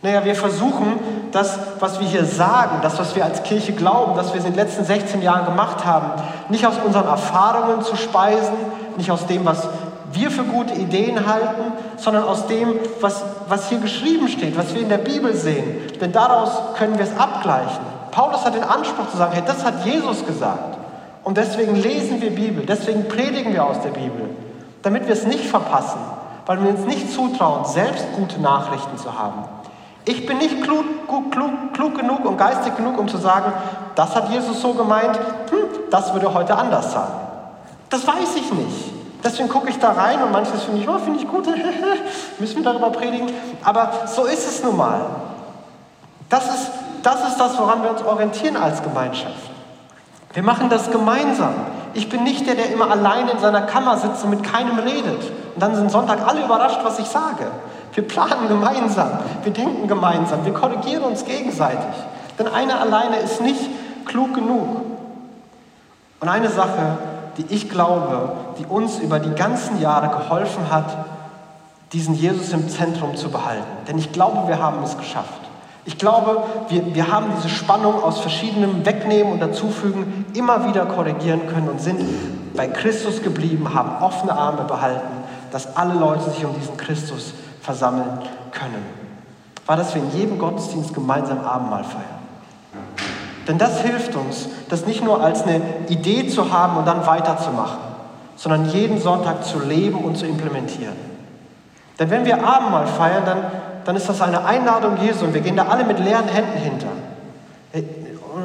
Naja, 0.00 0.24
wir 0.24 0.36
versuchen, 0.36 0.98
das, 1.32 1.58
was 1.80 1.98
wir 1.98 2.06
hier 2.06 2.24
sagen, 2.24 2.78
das, 2.82 2.98
was 2.98 3.16
wir 3.16 3.24
als 3.24 3.42
Kirche 3.42 3.72
glauben, 3.72 4.16
das 4.16 4.32
wir 4.32 4.38
in 4.40 4.46
den 4.46 4.54
letzten 4.54 4.84
16 4.84 5.22
Jahren 5.22 5.44
gemacht 5.44 5.84
haben, 5.84 6.22
nicht 6.48 6.66
aus 6.66 6.74
unseren 6.84 7.06
Erfahrungen 7.06 7.82
zu 7.82 7.96
speisen, 7.96 8.54
nicht 8.96 9.10
aus 9.10 9.26
dem, 9.26 9.44
was 9.44 9.68
wir 10.12 10.30
für 10.30 10.44
gute 10.44 10.74
Ideen 10.74 11.26
halten, 11.26 11.72
sondern 11.96 12.24
aus 12.24 12.46
dem, 12.46 12.78
was, 13.00 13.22
was 13.48 13.68
hier 13.68 13.78
geschrieben 13.78 14.28
steht, 14.28 14.56
was 14.56 14.72
wir 14.74 14.82
in 14.82 14.88
der 14.88 14.98
Bibel 14.98 15.34
sehen. 15.34 15.82
Denn 16.00 16.12
daraus 16.12 16.50
können 16.76 16.96
wir 16.96 17.04
es 17.04 17.16
abgleichen. 17.18 17.84
Paulus 18.10 18.44
hat 18.44 18.54
den 18.54 18.64
Anspruch 18.64 19.10
zu 19.10 19.16
sagen, 19.16 19.32
hey, 19.34 19.42
das 19.44 19.64
hat 19.64 19.84
Jesus 19.84 20.24
gesagt. 20.24 20.78
Und 21.24 21.36
deswegen 21.36 21.74
lesen 21.74 22.22
wir 22.22 22.30
Bibel, 22.30 22.64
deswegen 22.64 23.06
predigen 23.06 23.52
wir 23.52 23.64
aus 23.64 23.80
der 23.80 23.90
Bibel, 23.90 24.30
damit 24.82 25.06
wir 25.06 25.12
es 25.12 25.26
nicht 25.26 25.44
verpassen, 25.44 26.00
weil 26.46 26.62
wir 26.62 26.70
uns 26.70 26.86
nicht 26.86 27.12
zutrauen, 27.12 27.66
selbst 27.66 28.06
gute 28.16 28.40
Nachrichten 28.40 28.96
zu 28.96 29.18
haben. 29.18 29.44
Ich 30.04 30.26
bin 30.26 30.38
nicht 30.38 30.62
klug, 30.62 30.84
klug, 31.30 31.74
klug, 31.74 31.98
genug 31.98 32.24
und 32.24 32.36
geistig 32.36 32.76
genug, 32.76 32.98
um 32.98 33.08
zu 33.08 33.18
sagen, 33.18 33.52
das 33.94 34.14
hat 34.14 34.30
Jesus 34.30 34.60
so 34.60 34.72
gemeint, 34.72 35.16
hm, 35.50 35.58
das 35.90 36.12
würde 36.12 36.32
heute 36.32 36.56
anders 36.56 36.92
sein. 36.92 37.08
Das 37.90 38.06
weiß 38.06 38.36
ich 38.36 38.52
nicht. 38.52 38.92
Deswegen 39.22 39.48
gucke 39.48 39.68
ich 39.68 39.78
da 39.78 39.92
rein 39.92 40.22
und 40.22 40.30
manches 40.30 40.62
finde 40.62 40.80
ich, 40.80 40.88
oh, 40.88 40.98
finde 40.98 41.18
ich 41.18 41.28
gut, 41.28 41.46
müssen 42.38 42.56
wir 42.56 42.64
darüber 42.64 42.90
predigen. 42.90 43.28
Aber 43.64 43.90
so 44.06 44.24
ist 44.24 44.46
es 44.48 44.62
nun 44.62 44.76
mal. 44.76 45.00
Das 46.28 46.46
ist, 46.46 46.70
das 47.02 47.28
ist 47.28 47.36
das, 47.38 47.58
woran 47.58 47.82
wir 47.82 47.90
uns 47.90 48.02
orientieren 48.02 48.56
als 48.56 48.82
Gemeinschaft. 48.82 49.50
Wir 50.34 50.42
machen 50.42 50.68
das 50.68 50.90
gemeinsam. 50.90 51.54
Ich 51.94 52.08
bin 52.08 52.22
nicht 52.22 52.46
der, 52.46 52.54
der 52.54 52.70
immer 52.70 52.90
alleine 52.90 53.32
in 53.32 53.38
seiner 53.38 53.62
Kammer 53.62 53.96
sitzt 53.96 54.22
und 54.24 54.30
mit 54.30 54.42
keinem 54.44 54.78
redet. 54.78 55.32
Und 55.54 55.62
dann 55.62 55.74
sind 55.74 55.90
Sonntag 55.90 56.26
alle 56.26 56.44
überrascht, 56.44 56.80
was 56.84 56.98
ich 56.98 57.06
sage. 57.06 57.46
Wir 57.98 58.06
planen 58.06 58.46
gemeinsam, 58.46 59.10
wir 59.42 59.52
denken 59.52 59.88
gemeinsam, 59.88 60.44
wir 60.44 60.54
korrigieren 60.54 61.02
uns 61.02 61.24
gegenseitig. 61.24 61.96
Denn 62.38 62.46
einer 62.46 62.80
alleine 62.80 63.16
ist 63.16 63.40
nicht 63.40 63.68
klug 64.04 64.34
genug. 64.34 64.82
Und 66.20 66.28
eine 66.28 66.48
Sache, 66.48 66.96
die 67.38 67.46
ich 67.52 67.68
glaube, 67.68 68.34
die 68.56 68.66
uns 68.66 69.00
über 69.00 69.18
die 69.18 69.34
ganzen 69.34 69.80
Jahre 69.80 70.16
geholfen 70.16 70.70
hat, 70.70 70.96
diesen 71.92 72.14
Jesus 72.14 72.52
im 72.52 72.68
Zentrum 72.68 73.16
zu 73.16 73.32
behalten. 73.32 73.66
Denn 73.88 73.98
ich 73.98 74.12
glaube, 74.12 74.46
wir 74.46 74.62
haben 74.62 74.80
es 74.84 74.96
geschafft. 74.96 75.40
Ich 75.84 75.98
glaube, 75.98 76.44
wir, 76.68 76.94
wir 76.94 77.10
haben 77.10 77.32
diese 77.36 77.48
Spannung 77.48 78.00
aus 78.00 78.20
verschiedenem 78.20 78.86
Wegnehmen 78.86 79.32
und 79.32 79.40
Dazufügen 79.40 80.24
immer 80.34 80.68
wieder 80.68 80.86
korrigieren 80.86 81.48
können 81.48 81.68
und 81.68 81.80
sind 81.80 81.98
bei 82.54 82.68
Christus 82.68 83.22
geblieben, 83.24 83.74
haben 83.74 84.00
offene 84.00 84.34
Arme 84.34 84.62
behalten, 84.68 85.24
dass 85.50 85.76
alle 85.76 85.94
Leute 85.94 86.30
sich 86.30 86.44
um 86.44 86.54
diesen 86.54 86.76
Christus 86.76 87.34
versammeln 87.60 88.18
können. 88.52 88.84
War, 89.66 89.76
dass 89.76 89.94
wir 89.94 90.02
in 90.02 90.10
jedem 90.12 90.38
Gottesdienst 90.38 90.94
gemeinsam 90.94 91.40
Abendmahl 91.40 91.84
feiern. 91.84 92.18
Denn 93.46 93.58
das 93.58 93.80
hilft 93.80 94.14
uns, 94.14 94.48
das 94.68 94.86
nicht 94.86 95.02
nur 95.02 95.22
als 95.22 95.42
eine 95.42 95.60
Idee 95.88 96.28
zu 96.28 96.52
haben 96.52 96.76
und 96.76 96.86
dann 96.86 97.06
weiterzumachen, 97.06 97.78
sondern 98.36 98.68
jeden 98.70 99.00
Sonntag 99.00 99.44
zu 99.44 99.58
leben 99.60 99.98
und 99.98 100.16
zu 100.16 100.26
implementieren. 100.26 100.96
Denn 101.98 102.10
wenn 102.10 102.24
wir 102.24 102.46
Abendmahl 102.46 102.86
feiern, 102.86 103.24
dann, 103.24 103.38
dann 103.84 103.96
ist 103.96 104.08
das 104.08 104.20
eine 104.20 104.44
Einladung 104.44 104.98
Jesu 105.02 105.24
und 105.24 105.34
wir 105.34 105.40
gehen 105.40 105.56
da 105.56 105.66
alle 105.66 105.84
mit 105.84 105.98
leeren 105.98 106.28
Händen 106.28 106.58
hinter 106.58 106.88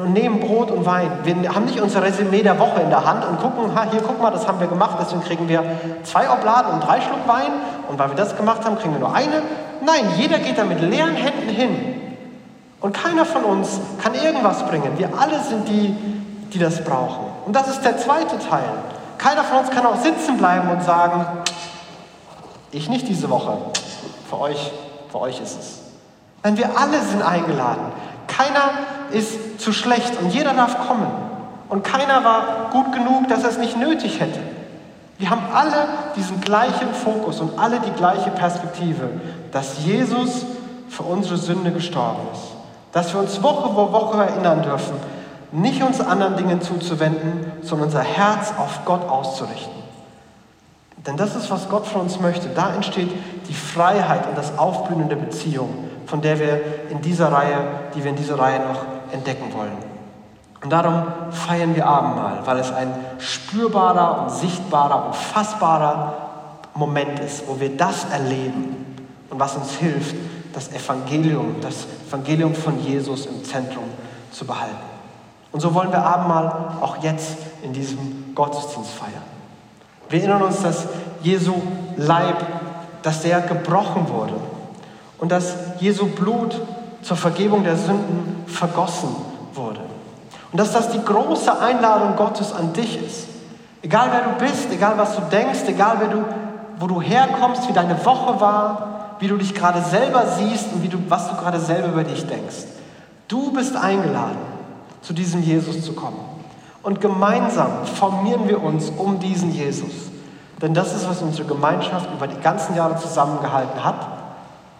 und 0.02 0.12
nehmen 0.12 0.40
Brot 0.40 0.70
und 0.70 0.84
Wein. 0.86 1.10
Wir 1.24 1.54
haben 1.54 1.64
nicht 1.64 1.80
unser 1.80 2.02
Resümee 2.02 2.42
der 2.42 2.58
Woche 2.58 2.80
in 2.80 2.90
der 2.90 3.04
Hand 3.04 3.24
und 3.26 3.40
gucken, 3.40 3.74
ha, 3.74 3.86
hier, 3.90 4.00
guck 4.00 4.20
mal, 4.20 4.30
das 4.30 4.46
haben 4.46 4.60
wir 4.60 4.66
gemacht, 4.66 4.96
deswegen 5.00 5.22
kriegen 5.22 5.48
wir 5.48 5.62
zwei 6.02 6.30
Obladen 6.30 6.74
und 6.74 6.80
drei 6.80 7.00
Schluck 7.00 7.26
Wein 7.26 7.52
und 7.88 7.98
weil 7.98 8.08
wir 8.08 8.16
das 8.16 8.36
gemacht 8.36 8.64
haben, 8.64 8.78
kriegen 8.78 8.94
wir 8.94 9.00
nur 9.00 9.14
eine. 9.14 9.42
Nein, 9.84 10.06
jeder 10.16 10.38
geht 10.38 10.58
da 10.58 10.64
mit 10.64 10.80
leeren 10.80 11.14
Händen 11.14 11.48
hin. 11.48 12.00
Und 12.80 12.92
keiner 12.92 13.24
von 13.24 13.44
uns 13.44 13.80
kann 14.02 14.14
irgendwas 14.14 14.66
bringen. 14.66 14.98
Wir 14.98 15.08
alle 15.18 15.40
sind 15.40 15.68
die, 15.68 15.96
die 16.52 16.58
das 16.58 16.84
brauchen. 16.84 17.24
Und 17.46 17.56
das 17.56 17.68
ist 17.68 17.82
der 17.82 17.96
zweite 17.96 18.38
Teil. 18.38 18.68
Keiner 19.18 19.42
von 19.42 19.58
uns 19.58 19.70
kann 19.70 19.86
auch 19.86 19.96
sitzen 19.96 20.36
bleiben 20.36 20.68
und 20.68 20.82
sagen, 20.82 21.24
ich 22.72 22.88
nicht 22.88 23.08
diese 23.08 23.30
Woche. 23.30 23.56
Für 24.28 24.40
euch, 24.40 24.72
für 25.10 25.20
euch 25.20 25.40
ist 25.40 25.58
es. 25.58 25.80
Denn 26.44 26.58
wir 26.58 26.78
alle 26.78 27.00
sind 27.00 27.22
eingeladen. 27.22 27.86
Keiner 28.26 28.70
ist 29.12 29.60
zu 29.60 29.72
schlecht 29.72 30.20
und 30.20 30.30
jeder 30.30 30.54
darf 30.54 30.86
kommen. 30.86 31.06
Und 31.68 31.84
keiner 31.84 32.24
war 32.24 32.70
gut 32.70 32.92
genug, 32.92 33.28
dass 33.28 33.42
er 33.42 33.50
es 33.50 33.58
nicht 33.58 33.76
nötig 33.76 34.20
hätte. 34.20 34.40
Wir 35.18 35.30
haben 35.30 35.42
alle 35.52 35.86
diesen 36.16 36.40
gleichen 36.40 36.92
Fokus 36.92 37.40
und 37.40 37.58
alle 37.58 37.80
die 37.80 37.92
gleiche 37.92 38.30
Perspektive, 38.30 39.08
dass 39.52 39.84
Jesus 39.84 40.44
für 40.88 41.04
unsere 41.04 41.36
Sünde 41.36 41.70
gestorben 41.70 42.22
ist. 42.32 42.42
Dass 42.92 43.12
wir 43.12 43.20
uns 43.20 43.42
Woche 43.42 43.72
vor 43.72 43.92
Woche 43.92 44.24
erinnern 44.24 44.62
dürfen, 44.62 44.96
nicht 45.52 45.82
uns 45.82 46.00
anderen 46.00 46.36
Dingen 46.36 46.60
zuzuwenden, 46.60 47.52
sondern 47.62 47.88
unser 47.88 48.02
Herz 48.02 48.52
auf 48.58 48.84
Gott 48.84 49.08
auszurichten. 49.08 49.84
Denn 51.06 51.16
das 51.16 51.36
ist, 51.36 51.50
was 51.50 51.68
Gott 51.68 51.86
von 51.86 52.02
uns 52.02 52.18
möchte. 52.18 52.48
Da 52.48 52.74
entsteht 52.74 53.10
die 53.48 53.54
Freiheit 53.54 54.26
und 54.26 54.36
das 54.38 54.58
Aufblühen 54.58 55.08
der 55.08 55.16
Beziehung, 55.16 55.70
von 56.06 56.22
der 56.22 56.38
wir 56.38 56.60
in 56.90 57.02
dieser 57.02 57.30
Reihe, 57.30 57.58
die 57.94 58.02
wir 58.02 58.10
in 58.10 58.16
dieser 58.16 58.38
Reihe 58.38 58.60
noch 58.60 58.93
entdecken 59.14 59.52
wollen. 59.54 59.76
Und 60.62 60.70
darum 60.70 61.04
feiern 61.30 61.74
wir 61.74 61.86
Abendmahl, 61.86 62.40
weil 62.44 62.58
es 62.58 62.72
ein 62.72 62.94
spürbarer 63.18 64.22
und 64.22 64.30
sichtbarer 64.30 65.06
und 65.06 65.14
fassbarer 65.14 66.14
Moment 66.74 67.20
ist, 67.20 67.46
wo 67.46 67.60
wir 67.60 67.76
das 67.76 68.04
erleben 68.10 68.96
und 69.30 69.38
was 69.38 69.56
uns 69.56 69.76
hilft, 69.76 70.16
das 70.52 70.72
Evangelium, 70.72 71.56
das 71.60 71.86
Evangelium 72.08 72.54
von 72.54 72.80
Jesus 72.80 73.26
im 73.26 73.44
Zentrum 73.44 73.84
zu 74.32 74.46
behalten. 74.46 74.74
Und 75.52 75.60
so 75.60 75.74
wollen 75.74 75.92
wir 75.92 76.04
Abendmahl 76.04 76.78
auch 76.80 77.02
jetzt 77.02 77.36
in 77.62 77.72
diesem 77.72 78.34
Gottesdienst 78.34 78.90
feiern. 78.90 79.22
Wir 80.08 80.20
erinnern 80.20 80.42
uns, 80.42 80.62
dass 80.62 80.86
Jesu 81.22 81.54
Leib 81.96 82.36
dass 83.04 83.20
der 83.20 83.42
gebrochen 83.42 84.08
wurde 84.08 84.32
und 85.18 85.30
dass 85.30 85.54
Jesu 85.78 86.06
Blut 86.06 86.60
zur 87.04 87.16
Vergebung 87.16 87.62
der 87.62 87.76
Sünden 87.76 88.44
vergossen 88.46 89.10
wurde. 89.52 89.80
Und 90.50 90.58
dass 90.58 90.72
das 90.72 90.90
die 90.90 91.04
große 91.04 91.60
Einladung 91.60 92.16
Gottes 92.16 92.52
an 92.52 92.72
dich 92.72 93.00
ist. 93.04 93.28
Egal 93.82 94.08
wer 94.10 94.22
du 94.22 94.44
bist, 94.44 94.72
egal 94.72 94.96
was 94.96 95.14
du 95.14 95.22
denkst, 95.30 95.60
egal 95.66 95.96
wer 95.98 96.08
du, 96.08 96.24
wo 96.78 96.86
du 96.86 97.02
herkommst, 97.02 97.68
wie 97.68 97.72
deine 97.72 98.02
Woche 98.04 98.40
war, 98.40 99.16
wie 99.18 99.28
du 99.28 99.36
dich 99.36 99.54
gerade 99.54 99.82
selber 99.82 100.24
siehst 100.38 100.72
und 100.72 100.82
wie 100.82 100.88
du, 100.88 100.98
was 101.08 101.28
du 101.28 101.36
gerade 101.36 101.60
selber 101.60 101.88
über 101.88 102.04
dich 102.04 102.26
denkst. 102.26 102.64
Du 103.28 103.52
bist 103.52 103.76
eingeladen, 103.76 104.38
zu 105.02 105.12
diesem 105.12 105.42
Jesus 105.42 105.84
zu 105.84 105.92
kommen. 105.92 106.18
Und 106.82 107.00
gemeinsam 107.00 107.84
formieren 107.84 108.48
wir 108.48 108.62
uns 108.62 108.90
um 108.90 109.18
diesen 109.18 109.52
Jesus. 109.52 110.10
Denn 110.62 110.72
das 110.72 110.94
ist, 110.94 111.08
was 111.08 111.20
unsere 111.20 111.46
Gemeinschaft 111.46 112.08
über 112.14 112.26
die 112.26 112.40
ganzen 112.40 112.74
Jahre 112.76 112.96
zusammengehalten 112.96 113.84
hat 113.84 114.13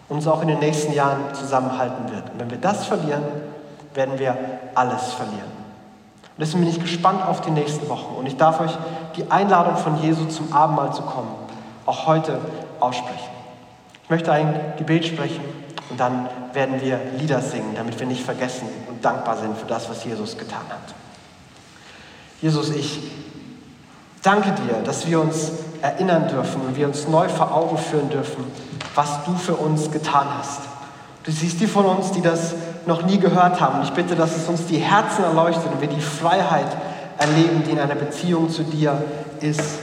uns 0.09 0.27
auch 0.27 0.41
in 0.41 0.47
den 0.47 0.59
nächsten 0.59 0.93
Jahren 0.93 1.33
zusammenhalten 1.33 2.11
wird. 2.11 2.29
Und 2.31 2.39
wenn 2.39 2.51
wir 2.51 2.57
das 2.57 2.85
verlieren, 2.85 3.23
werden 3.93 4.19
wir 4.19 4.37
alles 4.75 5.13
verlieren. 5.13 5.55
Und 6.37 6.41
deswegen 6.41 6.61
bin 6.61 6.69
ich 6.69 6.79
gespannt 6.79 7.25
auf 7.25 7.41
die 7.41 7.51
nächsten 7.51 7.87
Wochen. 7.89 8.15
Und 8.15 8.25
ich 8.25 8.37
darf 8.37 8.59
euch 8.59 8.77
die 9.15 9.31
Einladung 9.31 9.77
von 9.77 10.01
Jesu 10.01 10.25
zum 10.25 10.51
Abendmahl 10.53 10.93
zu 10.93 11.01
kommen, 11.01 11.33
auch 11.85 12.05
heute 12.07 12.39
aussprechen. 12.79 13.29
Ich 14.03 14.09
möchte 14.09 14.31
ein 14.31 14.73
Gebet 14.77 15.05
sprechen 15.05 15.43
und 15.89 15.99
dann 15.99 16.29
werden 16.53 16.81
wir 16.81 16.99
Lieder 17.17 17.41
singen, 17.41 17.73
damit 17.75 17.99
wir 17.99 18.05
nicht 18.05 18.23
vergessen 18.23 18.67
und 18.87 19.03
dankbar 19.03 19.37
sind 19.37 19.57
für 19.57 19.65
das, 19.65 19.89
was 19.89 20.03
Jesus 20.03 20.37
getan 20.37 20.61
hat. 20.69 20.93
Jesus, 22.41 22.69
ich 22.69 22.99
danke 24.21 24.51
dir, 24.51 24.83
dass 24.83 25.07
wir 25.07 25.21
uns 25.21 25.51
erinnern 25.81 26.27
dürfen 26.27 26.61
und 26.61 26.75
wir 26.75 26.87
uns 26.87 27.07
neu 27.07 27.29
vor 27.29 27.55
Augen 27.55 27.77
führen 27.77 28.09
dürfen, 28.09 28.43
was 28.95 29.23
du 29.25 29.35
für 29.35 29.55
uns 29.55 29.91
getan 29.91 30.27
hast. 30.39 30.61
Du 31.23 31.31
siehst 31.31 31.59
die 31.59 31.67
von 31.67 31.85
uns, 31.85 32.11
die 32.11 32.21
das 32.21 32.53
noch 32.85 33.03
nie 33.03 33.19
gehört 33.19 33.59
haben. 33.59 33.81
Ich 33.83 33.91
bitte, 33.91 34.15
dass 34.15 34.35
es 34.35 34.47
uns 34.47 34.65
die 34.67 34.77
Herzen 34.77 35.23
erleuchtet 35.23 35.71
und 35.71 35.81
wir 35.81 35.87
die 35.87 36.01
Freiheit 36.01 36.67
erleben, 37.17 37.63
die 37.65 37.71
in 37.71 37.79
einer 37.79 37.95
Beziehung 37.95 38.49
zu 38.49 38.63
dir 38.63 39.03
ist. 39.41 39.79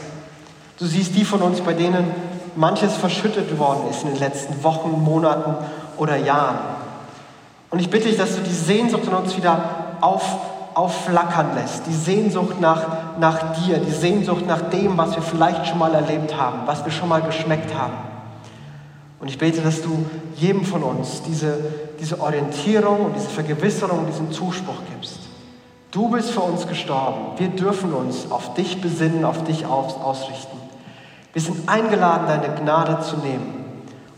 Du 0.78 0.86
siehst 0.86 1.14
die 1.14 1.24
von 1.24 1.42
uns, 1.42 1.60
bei 1.60 1.74
denen 1.74 2.12
manches 2.54 2.94
verschüttet 2.94 3.58
worden 3.58 3.90
ist 3.90 4.02
in 4.02 4.10
den 4.10 4.18
letzten 4.18 4.62
Wochen, 4.62 4.90
Monaten 5.02 5.54
oder 5.96 6.16
Jahren. 6.16 6.58
Und 7.70 7.80
ich 7.80 7.90
bitte 7.90 8.08
dich, 8.08 8.18
dass 8.18 8.36
du 8.36 8.42
die 8.42 8.52
Sehnsucht 8.52 9.04
in 9.06 9.14
uns 9.14 9.36
wieder 9.36 9.64
auf, 10.00 10.22
aufflackern 10.74 11.54
lässt, 11.54 11.86
die 11.86 11.94
Sehnsucht 11.94 12.60
nach, 12.60 12.86
nach 13.18 13.54
dir, 13.54 13.78
die 13.78 13.92
Sehnsucht 13.92 14.46
nach 14.46 14.60
dem, 14.62 14.96
was 14.98 15.16
wir 15.16 15.22
vielleicht 15.22 15.66
schon 15.66 15.78
mal 15.78 15.94
erlebt 15.94 16.36
haben, 16.36 16.60
was 16.66 16.84
wir 16.84 16.92
schon 16.92 17.08
mal 17.08 17.22
geschmeckt 17.22 17.74
haben. 17.74 18.11
Und 19.22 19.28
ich 19.28 19.38
bete, 19.38 19.60
dass 19.60 19.82
du 19.82 20.04
jedem 20.34 20.64
von 20.64 20.82
uns 20.82 21.22
diese, 21.22 21.56
diese 22.00 22.20
Orientierung 22.20 23.06
und 23.06 23.14
diese 23.14 23.28
Vergewisserung 23.28 24.04
diesen 24.04 24.32
Zuspruch 24.32 24.82
gibst. 24.92 25.20
Du 25.92 26.08
bist 26.08 26.30
für 26.30 26.40
uns 26.40 26.66
gestorben. 26.66 27.38
Wir 27.38 27.46
dürfen 27.46 27.94
uns 27.94 28.32
auf 28.32 28.54
dich 28.54 28.80
besinnen, 28.80 29.24
auf 29.24 29.44
dich 29.44 29.64
ausrichten. 29.64 30.56
Wir 31.32 31.40
sind 31.40 31.68
eingeladen, 31.68 32.26
deine 32.26 32.52
Gnade 32.52 33.00
zu 33.00 33.16
nehmen. 33.18 33.64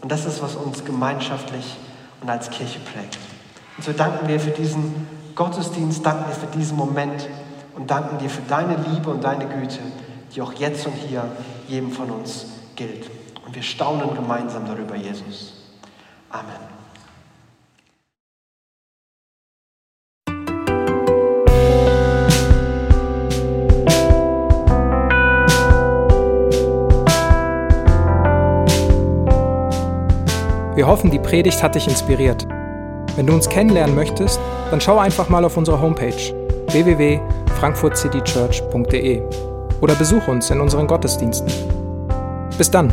Und 0.00 0.11
das 0.11 0.24
ist, 0.24 0.42
was 0.42 0.57
uns 0.57 0.86
gemeinschaftlich 0.86 1.76
und 2.22 2.30
als 2.30 2.48
Kirche 2.48 2.78
prägt. 2.78 3.18
Und 3.76 3.84
so 3.84 3.92
danken 3.92 4.26
wir 4.26 4.40
für 4.40 4.52
diesen 4.52 5.07
Gottesdienst, 5.34 6.07
danken 6.07 6.30
dir 6.30 6.34
für 6.34 6.57
diesen 6.57 6.78
Moment 6.78 7.28
und 7.76 7.90
danken 7.90 8.16
dir 8.16 8.30
für 8.30 8.42
deine 8.48 8.76
Liebe 8.76 9.11
und 9.11 9.22
deine 9.22 9.44
Güte, 9.44 9.80
die 10.34 10.40
auch 10.40 10.55
jetzt 10.55 10.86
und 10.86 10.94
hier 10.94 11.24
jedem 11.68 11.92
von 11.92 12.11
uns 12.11 12.46
gilt. 12.74 13.11
Und 13.55 13.61
wir 13.61 13.62
staunen 13.62 14.12
gemeinsam 14.16 14.66
darüber, 14.66 14.96
Jesus. 14.96 15.52
Amen. 16.28 16.59
Wir 30.74 30.88
hoffen, 30.88 31.12
die 31.12 31.20
Predigt 31.20 31.62
hat 31.62 31.76
dich 31.76 31.86
inspiriert. 31.86 32.48
Wenn 33.14 33.28
du 33.28 33.34
uns 33.34 33.48
kennenlernen 33.48 33.94
möchtest, 33.94 34.40
dann 34.72 34.80
schau 34.80 34.98
einfach 34.98 35.28
mal 35.28 35.44
auf 35.44 35.57
unsere 35.57 35.80
Homepage 35.80 36.34
www.frankfurtcitychurch.de 36.72 39.22
oder 39.80 39.94
besuch 39.94 40.26
uns 40.26 40.50
in 40.50 40.61
unseren 40.61 40.88
Gottesdiensten. 40.88 41.52
Bis 42.59 42.68
dann! 42.68 42.92